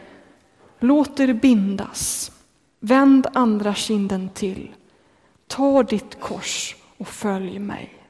låt 0.80 1.20
er 1.20 1.32
bindas, 1.32 2.32
vänd 2.80 3.26
andra 3.32 3.74
kinden 3.74 4.28
till, 4.34 4.74
ta 5.46 5.82
ditt 5.82 6.20
kors 6.20 6.76
och 6.98 7.08
följ 7.08 7.58
mig. 7.58 8.03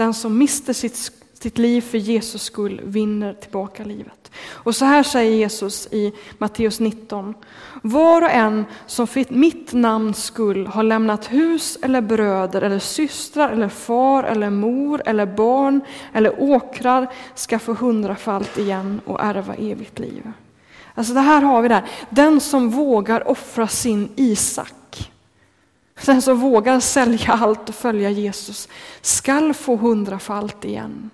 Den 0.00 0.14
som 0.14 0.38
mister 0.38 0.72
sitt, 0.72 1.12
sitt 1.40 1.58
liv 1.58 1.80
för 1.80 1.98
Jesus 1.98 2.42
skull 2.42 2.80
vinner 2.84 3.34
tillbaka 3.34 3.84
livet. 3.84 4.30
Och 4.46 4.76
så 4.76 4.84
här 4.84 5.02
säger 5.02 5.36
Jesus 5.36 5.88
i 5.92 6.12
Matteus 6.38 6.80
19. 6.80 7.34
Var 7.82 8.22
och 8.22 8.30
en 8.30 8.64
som 8.86 9.06
för 9.06 9.24
mitt 9.28 9.72
namns 9.72 10.24
skull 10.24 10.66
har 10.66 10.82
lämnat 10.82 11.32
hus 11.32 11.78
eller 11.82 12.00
bröder 12.00 12.62
eller 12.62 12.78
systrar 12.78 13.50
eller 13.50 13.68
far 13.68 14.24
eller 14.24 14.50
mor 14.50 15.02
eller 15.06 15.26
barn 15.26 15.80
eller 16.12 16.42
åkrar 16.42 17.12
ska 17.34 17.58
få 17.58 17.74
hundrafalt 17.74 18.58
igen 18.58 19.00
och 19.04 19.20
ärva 19.20 19.54
evigt 19.54 19.98
liv. 19.98 20.32
Alltså 20.94 21.14
det 21.14 21.20
här 21.20 21.42
har 21.42 21.62
vi 21.62 21.68
där. 21.68 21.84
Den 22.10 22.40
som 22.40 22.70
vågar 22.70 23.28
offra 23.28 23.68
sin 23.68 24.08
Isak 24.16 25.09
den 26.06 26.22
som 26.22 26.40
vågar 26.40 26.80
sälja 26.80 27.32
allt 27.32 27.68
och 27.68 27.74
följa 27.74 28.10
Jesus 28.10 28.68
skall 29.00 29.54
få 29.54 29.76
hundrafalt 29.76 30.64
igen. 30.64 31.10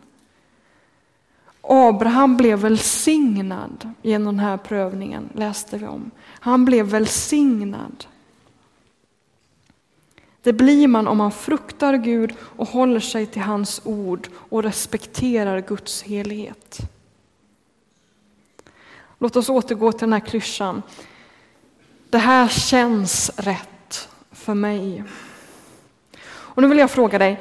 Abraham 1.60 2.36
blev 2.36 2.58
välsignad 2.58 3.92
genom 4.02 4.36
den 4.36 4.44
här 4.44 4.56
prövningen, 4.56 5.28
läste 5.34 5.78
vi 5.78 5.86
om. 5.86 6.10
Han 6.26 6.64
blev 6.64 6.86
välsignad. 6.86 8.06
Det 10.42 10.52
blir 10.52 10.88
man 10.88 11.08
om 11.08 11.18
man 11.18 11.32
fruktar 11.32 11.94
Gud 11.94 12.34
och 12.40 12.68
håller 12.68 13.00
sig 13.00 13.26
till 13.26 13.42
hans 13.42 13.80
ord 13.84 14.28
och 14.34 14.62
respekterar 14.62 15.60
Guds 15.60 16.02
helighet. 16.02 16.78
Låt 19.18 19.36
oss 19.36 19.48
återgå 19.48 19.92
till 19.92 20.00
den 20.00 20.12
här 20.12 20.20
klyschan. 20.20 20.82
Det 22.10 22.18
här 22.18 22.48
känns 22.48 23.30
rätt 23.36 23.68
för 24.46 24.54
mig. 24.54 25.04
Och 26.26 26.62
nu 26.62 26.68
vill 26.68 26.78
jag 26.78 26.90
fråga 26.90 27.18
dig, 27.18 27.40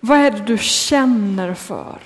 vad 0.00 0.18
är 0.18 0.30
det 0.30 0.42
du 0.46 0.58
känner 0.58 1.54
för? 1.54 1.98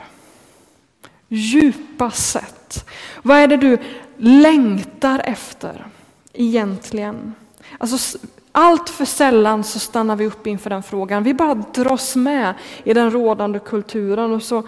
djupa 1.28 2.10
sätt? 2.10 2.88
Vad 3.22 3.36
är 3.36 3.46
det 3.46 3.56
du 3.56 3.78
längtar 4.16 5.22
efter 5.24 5.86
egentligen? 6.32 7.34
Alltså, 7.78 8.18
allt 8.52 8.90
för 8.90 9.04
sällan 9.04 9.64
så 9.64 9.78
stannar 9.78 10.16
vi 10.16 10.26
upp 10.26 10.46
inför 10.46 10.70
den 10.70 10.82
frågan. 10.82 11.22
Vi 11.22 11.34
bara 11.34 11.54
dras 11.54 12.16
med 12.16 12.54
i 12.84 12.94
den 12.94 13.10
rådande 13.10 13.58
kulturen 13.58 14.32
och 14.32 14.42
så 14.42 14.62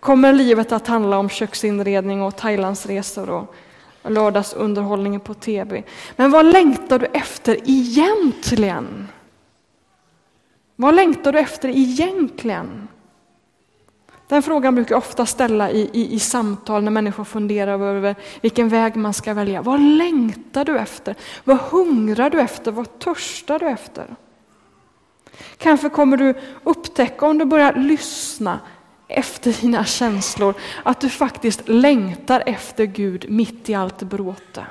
kommer 0.00 0.32
livet 0.32 0.72
att 0.72 0.86
handla 0.86 1.18
om 1.18 1.28
köksinredning 1.28 2.22
och 2.22 2.36
Thailandsresor 2.36 3.30
och 3.30 3.54
lördagsunderhållningen 4.02 5.20
på 5.20 5.34
tv. 5.34 5.82
Men 6.16 6.30
vad 6.30 6.46
längtar 6.46 6.98
du 6.98 7.06
efter 7.06 7.56
egentligen? 7.64 9.08
Vad 10.80 10.94
längtar 10.94 11.32
du 11.32 11.38
efter 11.38 11.68
egentligen? 11.68 12.88
Den 14.28 14.42
frågan 14.42 14.74
brukar 14.74 14.94
jag 14.94 14.98
ofta 14.98 15.26
ställa 15.26 15.70
i, 15.70 15.90
i, 15.92 16.14
i 16.14 16.18
samtal 16.18 16.82
när 16.82 16.90
människor 16.90 17.24
funderar 17.24 17.72
över 17.72 18.14
vilken 18.40 18.68
väg 18.68 18.96
man 18.96 19.14
ska 19.14 19.34
välja. 19.34 19.62
Vad 19.62 19.80
längtar 19.80 20.64
du 20.64 20.78
efter? 20.78 21.14
Vad 21.44 21.58
hungrar 21.58 22.30
du 22.30 22.40
efter? 22.40 22.72
Vad 22.72 22.98
törstar 22.98 23.58
du 23.58 23.68
efter? 23.68 24.06
Kanske 25.58 25.88
kommer 25.88 26.16
du 26.16 26.34
upptäcka 26.64 27.26
om 27.26 27.38
du 27.38 27.44
börjar 27.44 27.74
lyssna 27.74 28.60
efter 29.08 29.60
dina 29.60 29.84
känslor 29.84 30.54
att 30.82 31.00
du 31.00 31.08
faktiskt 31.08 31.68
längtar 31.68 32.42
efter 32.46 32.84
Gud 32.84 33.26
mitt 33.28 33.70
i 33.70 33.74
allt 33.74 34.02
bråte. 34.02 34.66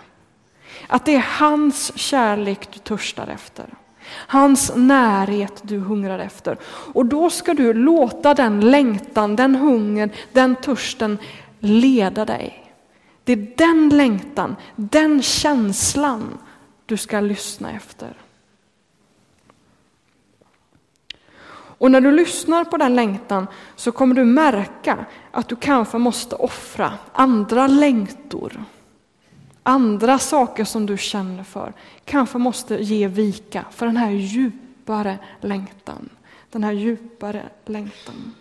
Att 0.87 1.05
det 1.05 1.15
är 1.15 1.25
hans 1.39 1.97
kärlek 1.97 2.69
du 2.73 2.79
törstar 2.79 3.27
efter. 3.27 3.65
Hans 4.11 4.71
närhet 4.75 5.61
du 5.61 5.77
hungrar 5.77 6.19
efter. 6.19 6.57
Och 6.93 7.05
då 7.05 7.29
ska 7.29 7.53
du 7.53 7.73
låta 7.73 8.33
den 8.33 8.71
längtan, 8.71 9.35
den 9.35 9.55
hungern, 9.55 10.09
den 10.33 10.55
törsten 10.55 11.17
leda 11.59 12.25
dig. 12.25 12.73
Det 13.23 13.33
är 13.33 13.53
den 13.57 13.89
längtan, 13.89 14.55
den 14.75 15.21
känslan 15.21 16.37
du 16.85 16.97
ska 16.97 17.19
lyssna 17.19 17.71
efter. 17.71 18.13
Och 21.79 21.91
när 21.91 22.01
du 22.01 22.11
lyssnar 22.11 22.63
på 22.63 22.77
den 22.77 22.95
längtan 22.95 23.47
så 23.75 23.91
kommer 23.91 24.15
du 24.15 24.25
märka 24.25 25.05
att 25.31 25.49
du 25.49 25.55
kanske 25.55 25.97
måste 25.97 26.35
offra 26.35 26.93
andra 27.13 27.67
längtor. 27.67 28.63
Andra 29.69 30.19
saker 30.19 30.65
som 30.65 30.86
du 30.86 30.97
känner 30.97 31.43
för 31.43 31.73
kanske 32.05 32.38
måste 32.38 32.75
ge 32.84 33.08
vika 33.08 33.65
för 33.71 33.86
den 33.86 33.97
här 33.97 34.12
djupare 34.12 35.19
längtan. 35.41 36.10
Den 36.49 36.63
här 36.63 36.71
djupare 36.71 37.49
längtan. 37.65 38.34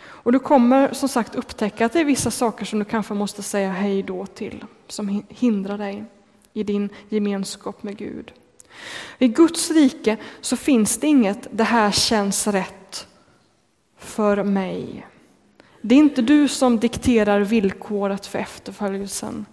Och 0.00 0.32
du 0.32 0.38
kommer 0.38 0.92
som 0.92 1.08
sagt 1.08 1.34
upptäcka 1.34 1.86
att 1.86 1.92
det 1.92 2.00
är 2.00 2.04
vissa 2.04 2.30
saker 2.30 2.64
som 2.64 2.78
du 2.78 2.84
kanske 2.84 3.14
måste 3.14 3.42
säga 3.42 3.72
hej 3.72 4.02
då 4.02 4.26
till, 4.26 4.64
som 4.86 5.24
hindrar 5.28 5.78
dig 5.78 6.04
i 6.52 6.62
din 6.62 6.88
gemenskap 7.08 7.82
med 7.82 7.96
Gud. 7.96 8.32
I 9.18 9.28
Guds 9.28 9.70
rike 9.70 10.16
så 10.40 10.56
finns 10.56 10.98
det 10.98 11.06
inget 11.06 11.48
det 11.50 11.64
här 11.64 11.90
känns 11.90 12.46
rätt 12.46 13.06
för 13.98 14.44
mig. 14.44 15.06
Det 15.80 15.94
är 15.94 15.98
inte 15.98 16.22
du 16.22 16.48
som 16.48 16.78
dikterar 16.78 17.40
villkoret 17.40 18.26
för 18.26 18.38
efterföljelsen. 18.38 19.46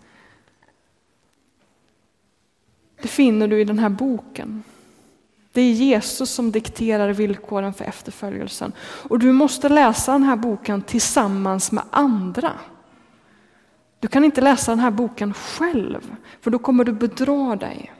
Det 3.02 3.08
finner 3.08 3.48
du 3.48 3.62
i 3.62 3.64
den 3.64 3.80
här 3.80 3.90
boken. 3.90 4.64
Det 5.52 5.62
är 5.62 5.72
Jesus 5.72 6.32
som 6.32 6.52
dikterar 6.52 7.10
villkoren 7.10 7.74
för 7.74 7.86
efterföljelsen. 7.86 8.72
Och 8.80 9.20
du 9.20 9.32
måste 9.32 9.70
läsa 9.70 10.12
den 10.12 10.24
här 10.24 10.36
boken 10.36 10.82
tillsammans 10.82 11.72
med 11.72 11.84
andra. 11.90 12.52
Du 14.00 14.08
kan 14.08 14.24
inte 14.24 14.42
läsa 14.42 14.72
den 14.72 14.80
här 14.80 14.92
boken 14.92 15.34
själv, 15.34 16.16
för 16.42 16.52
då 16.52 16.60
kommer 16.60 16.84
du 16.84 16.92
bedra 16.92 17.56
dig. 17.56 17.94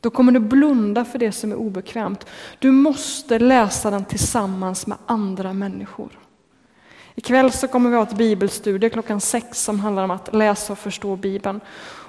Då 0.00 0.10
kommer 0.10 0.32
du 0.32 0.40
blunda 0.40 1.04
för 1.04 1.18
det 1.18 1.32
som 1.32 1.52
är 1.52 1.56
obekvämt. 1.56 2.26
Du 2.58 2.70
måste 2.70 3.38
läsa 3.38 3.90
den 3.90 4.04
tillsammans 4.04 4.86
med 4.86 4.98
andra 5.06 5.52
människor. 5.52 6.18
Ikväll 7.14 7.52
så 7.52 7.68
kommer 7.68 7.90
vi 7.90 7.96
ha 7.96 8.02
ett 8.02 8.16
bibelstudie 8.16 8.90
klockan 8.90 9.20
sex 9.20 9.64
som 9.64 9.80
handlar 9.80 10.04
om 10.04 10.10
att 10.10 10.34
läsa 10.34 10.72
och 10.72 10.78
förstå 10.78 11.16
Bibeln. 11.16 11.60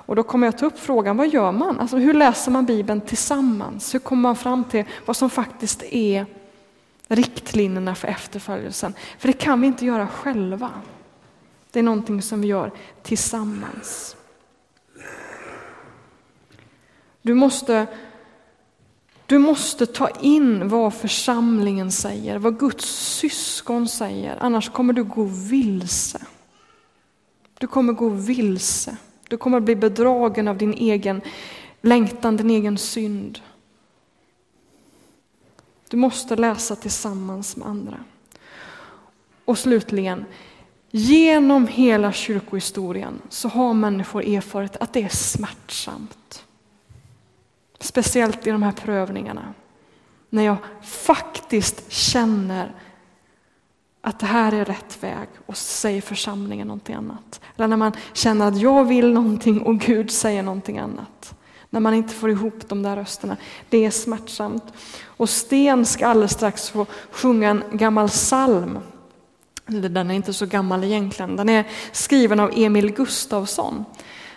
Och 0.08 0.16
då 0.16 0.24
kommer 0.24 0.48
jag 0.48 0.58
ta 0.58 0.66
upp 0.66 0.80
frågan, 0.80 1.18
vad 1.18 1.28
gör 1.28 1.52
man? 1.52 1.80
Alltså, 1.80 1.98
hur 1.98 2.14
läser 2.14 2.52
man 2.52 2.66
Bibeln 2.66 3.02
tillsammans? 3.02 3.94
Hur 3.94 4.00
kommer 4.00 4.22
man 4.22 4.36
fram 4.36 4.64
till 4.64 4.86
vad 5.06 5.18
som 5.18 5.30
faktiskt 5.30 5.84
är 5.84 6.26
riktlinjerna 7.08 7.96
för 7.96 8.08
efterföljelsen? 8.08 8.94
För 9.20 9.28
det 9.28 9.34
kan 9.34 9.62
vi 9.62 9.68
inte 9.68 9.86
göra 9.86 10.08
själva. 10.08 10.72
Det 11.72 11.80
är 11.80 11.84
någonting 11.84 12.22
som 12.22 12.42
vi 12.42 12.48
gör 12.48 12.72
tillsammans. 13.04 14.16
Du 17.22 17.34
måste, 17.34 17.88
du 19.26 19.38
måste 19.38 19.86
ta 19.86 20.10
in 20.10 20.68
vad 20.68 20.94
församlingen 20.94 21.92
säger, 21.92 22.38
vad 22.38 22.60
Guds 22.60 22.86
syskon 23.20 23.88
säger, 23.88 24.38
annars 24.42 24.70
kommer 24.70 24.94
du 24.94 25.04
gå 25.04 25.24
vilse. 25.24 26.22
Du 27.60 27.68
kommer 27.68 27.94
gå 27.94 28.10
vilse. 28.10 28.98
Du 29.28 29.38
kommer 29.38 29.60
bli 29.60 29.76
bedragen 29.76 30.48
av 30.48 30.58
din 30.58 30.74
egen 30.74 31.22
längtan, 31.82 32.38
din 32.38 32.50
egen 32.50 32.78
synd. 32.78 33.40
Du 35.90 35.98
måste 35.98 36.36
läsa 36.36 36.76
tillsammans 36.76 37.56
med 37.56 37.68
andra. 37.68 37.98
Och 39.46 39.58
slutligen, 39.58 40.26
genom 40.92 41.68
hela 41.68 42.12
kyrkohistorien 42.12 43.22
så 43.30 43.48
har 43.48 43.74
människor 43.74 44.26
erfarit 44.26 44.76
att 44.76 44.94
det 44.94 45.04
är 45.04 45.10
smärtsamt. 45.10 46.46
Speciellt 47.80 48.48
i 48.48 48.52
de 48.52 48.64
här 48.64 48.72
prövningarna. 48.72 49.54
När 50.30 50.44
jag 50.44 50.58
faktiskt 50.82 51.92
känner 51.92 52.72
att 54.02 54.20
det 54.20 54.26
här 54.26 54.52
är 54.52 54.66
rätt 54.66 55.04
väg 55.04 55.28
och 55.46 55.58
så 55.58 55.64
säger 55.64 56.02
församlingen 56.02 56.68
någonting 56.68 56.96
annat. 56.96 57.42
Eller 57.56 57.68
när 57.68 57.78
man 57.78 57.92
känner 58.14 58.48
att 58.48 58.58
jag 58.58 58.86
vill 58.86 59.14
någonting 59.14 59.62
och 59.62 59.80
Gud 59.80 60.12
säger 60.12 60.44
någonting 60.44 60.80
annat. 60.80 61.36
När 61.70 61.80
man 61.80 61.94
inte 61.94 62.14
får 62.14 62.30
ihop 62.30 62.70
de 62.70 62.84
där 62.84 62.96
rösterna. 62.96 63.38
Det 63.70 63.86
är 63.86 63.92
smärtsamt. 63.92 64.64
Och 65.06 65.30
Sten 65.30 65.86
ska 65.86 66.08
alldeles 66.08 66.32
strax 66.32 66.70
få 66.70 66.86
sjunga 67.12 67.50
en 67.50 67.64
gammal 67.72 68.10
psalm. 68.10 68.80
Den 69.66 70.12
är 70.12 70.16
inte 70.16 70.34
så 70.34 70.46
gammal 70.46 70.84
egentligen. 70.84 71.36
Den 71.36 71.50
är 71.50 71.68
skriven 71.92 72.40
av 72.40 72.52
Emil 72.56 72.92
Gustafsson 72.92 73.86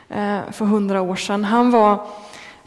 eh, 0.08 0.40
för 0.52 0.64
hundra 0.64 1.02
år 1.02 1.16
sedan. 1.16 1.44
Han 1.44 1.70
var 1.70 2.06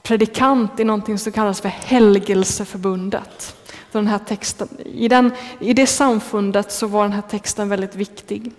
predikant 0.03 0.79
i 0.79 0.83
någonting 0.83 1.17
som 1.17 1.31
kallas 1.31 1.61
för 1.61 1.69
Helgelseförbundet. 1.69 3.55
Den 3.91 4.07
här 4.07 4.19
texten, 4.19 4.67
i, 4.85 5.07
den, 5.07 5.31
I 5.59 5.73
det 5.73 5.87
samfundet 5.87 6.71
så 6.71 6.87
var 6.87 7.03
den 7.03 7.11
här 7.11 7.21
texten 7.21 7.69
väldigt 7.69 7.95
viktig. 7.95 8.51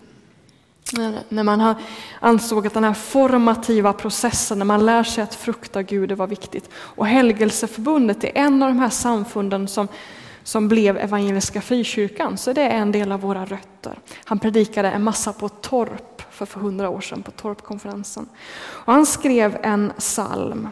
När 1.29 1.43
man 1.43 1.75
ansåg 2.21 2.67
att 2.67 2.75
den 2.75 2.85
här 2.85 2.95
formativa 2.95 3.93
processen, 3.93 4.59
när 4.59 4.65
man 4.65 4.87
lär 4.87 5.03
sig 5.05 5.25
att 5.25 5.35
frukta 5.35 5.83
Gud, 5.83 6.09
det 6.09 6.15
var 6.15 6.27
viktigt. 6.27 6.71
Och 6.75 7.07
Helgelseförbundet 7.07 8.25
är 8.25 8.33
en 8.35 8.63
av 8.63 8.69
de 8.69 8.79
här 8.79 8.91
samfunden 8.91 9.69
som, 9.69 9.89
som 10.43 10.69
blev 10.69 10.99
Evangeliska 10.99 11.61
Frikyrkan, 11.61 12.39
så 12.39 12.53
det 12.53 12.63
är 12.63 12.79
en 12.79 12.93
del 12.93 13.13
av 13.13 13.21
våra 13.21 13.45
rötter. 13.45 13.99
Han 14.25 14.39
predikade 14.39 14.91
en 14.91 15.03
massa 15.03 15.33
på 15.33 15.49
Torp 15.49 16.23
för 16.31 16.61
hundra 16.61 16.89
år 16.89 17.01
sedan, 17.01 17.23
på 17.23 17.31
Torpkonferensen. 17.31 18.29
Och 18.59 18.93
han 18.93 19.07
skrev 19.07 19.59
en 19.63 19.93
psalm 19.99 20.69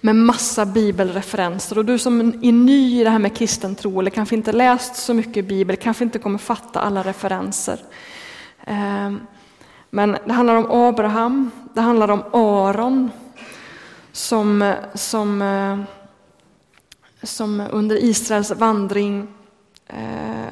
med 0.00 0.16
massa 0.16 0.66
bibelreferenser. 0.66 1.78
Och 1.78 1.84
du 1.84 1.98
som 1.98 2.20
är 2.20 2.52
ny 2.52 3.00
i 3.00 3.04
det 3.04 3.10
här 3.10 3.18
med 3.18 3.36
kristen 3.36 3.74
tro 3.74 4.00
eller 4.00 4.10
kanske 4.10 4.34
inte 4.34 4.52
läst 4.52 4.96
så 4.96 5.14
mycket 5.14 5.44
bibel, 5.44 5.76
kanske 5.76 6.04
inte 6.04 6.18
kommer 6.18 6.38
fatta 6.38 6.80
alla 6.80 7.02
referenser. 7.02 7.78
Eh, 8.66 9.12
men 9.90 10.16
det 10.26 10.32
handlar 10.32 10.54
om 10.56 10.66
Abraham, 10.70 11.50
det 11.74 11.80
handlar 11.80 12.10
om 12.10 12.22
Aron 12.32 13.10
som, 14.12 14.74
som, 14.94 15.42
eh, 15.42 15.78
som 17.22 17.68
under 17.70 18.04
Israels 18.04 18.50
vandring 18.50 19.28
eh, 19.86 20.48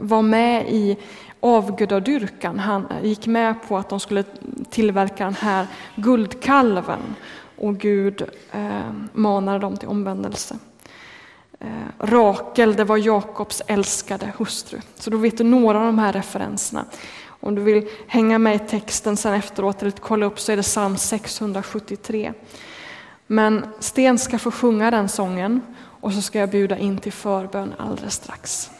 var 0.00 0.22
med 0.22 0.68
i 0.68 0.96
avgudadyrkan. 1.40 2.58
Han 2.58 2.86
gick 3.02 3.26
med 3.26 3.54
på 3.68 3.78
att 3.78 3.88
de 3.88 4.00
skulle 4.00 4.24
tillverka 4.70 5.24
den 5.24 5.34
här 5.34 5.66
guldkalven 5.96 7.00
och 7.56 7.78
Gud 7.78 8.22
eh, 8.52 8.92
manade 9.12 9.58
dem 9.58 9.76
till 9.76 9.88
omvändelse. 9.88 10.58
Eh, 11.60 11.68
Rakel, 11.98 12.76
det 12.76 12.84
var 12.84 12.96
Jakobs 12.96 13.62
älskade 13.66 14.32
hustru. 14.38 14.80
Så 14.94 15.10
då 15.10 15.16
vet 15.16 15.38
du 15.38 15.44
några 15.44 15.78
av 15.78 15.86
de 15.86 15.98
här 15.98 16.12
referenserna. 16.12 16.84
Om 17.26 17.54
du 17.54 17.62
vill 17.62 17.88
hänga 18.06 18.38
med 18.38 18.56
i 18.56 18.58
texten 18.58 19.16
sen 19.16 19.34
efteråt 19.34 19.82
eller 19.82 19.90
kolla 19.90 20.26
upp 20.26 20.40
så 20.40 20.52
är 20.52 20.56
det 20.56 20.62
psalm 20.62 20.96
673. 20.96 22.32
Men 23.26 23.66
Sten 23.80 24.18
ska 24.18 24.38
få 24.38 24.50
sjunga 24.50 24.90
den 24.90 25.08
sången 25.08 25.60
och 26.00 26.12
så 26.12 26.22
ska 26.22 26.38
jag 26.38 26.50
bjuda 26.50 26.78
in 26.78 26.98
till 26.98 27.12
förbön 27.12 27.74
alldeles 27.78 28.14
strax. 28.14 28.70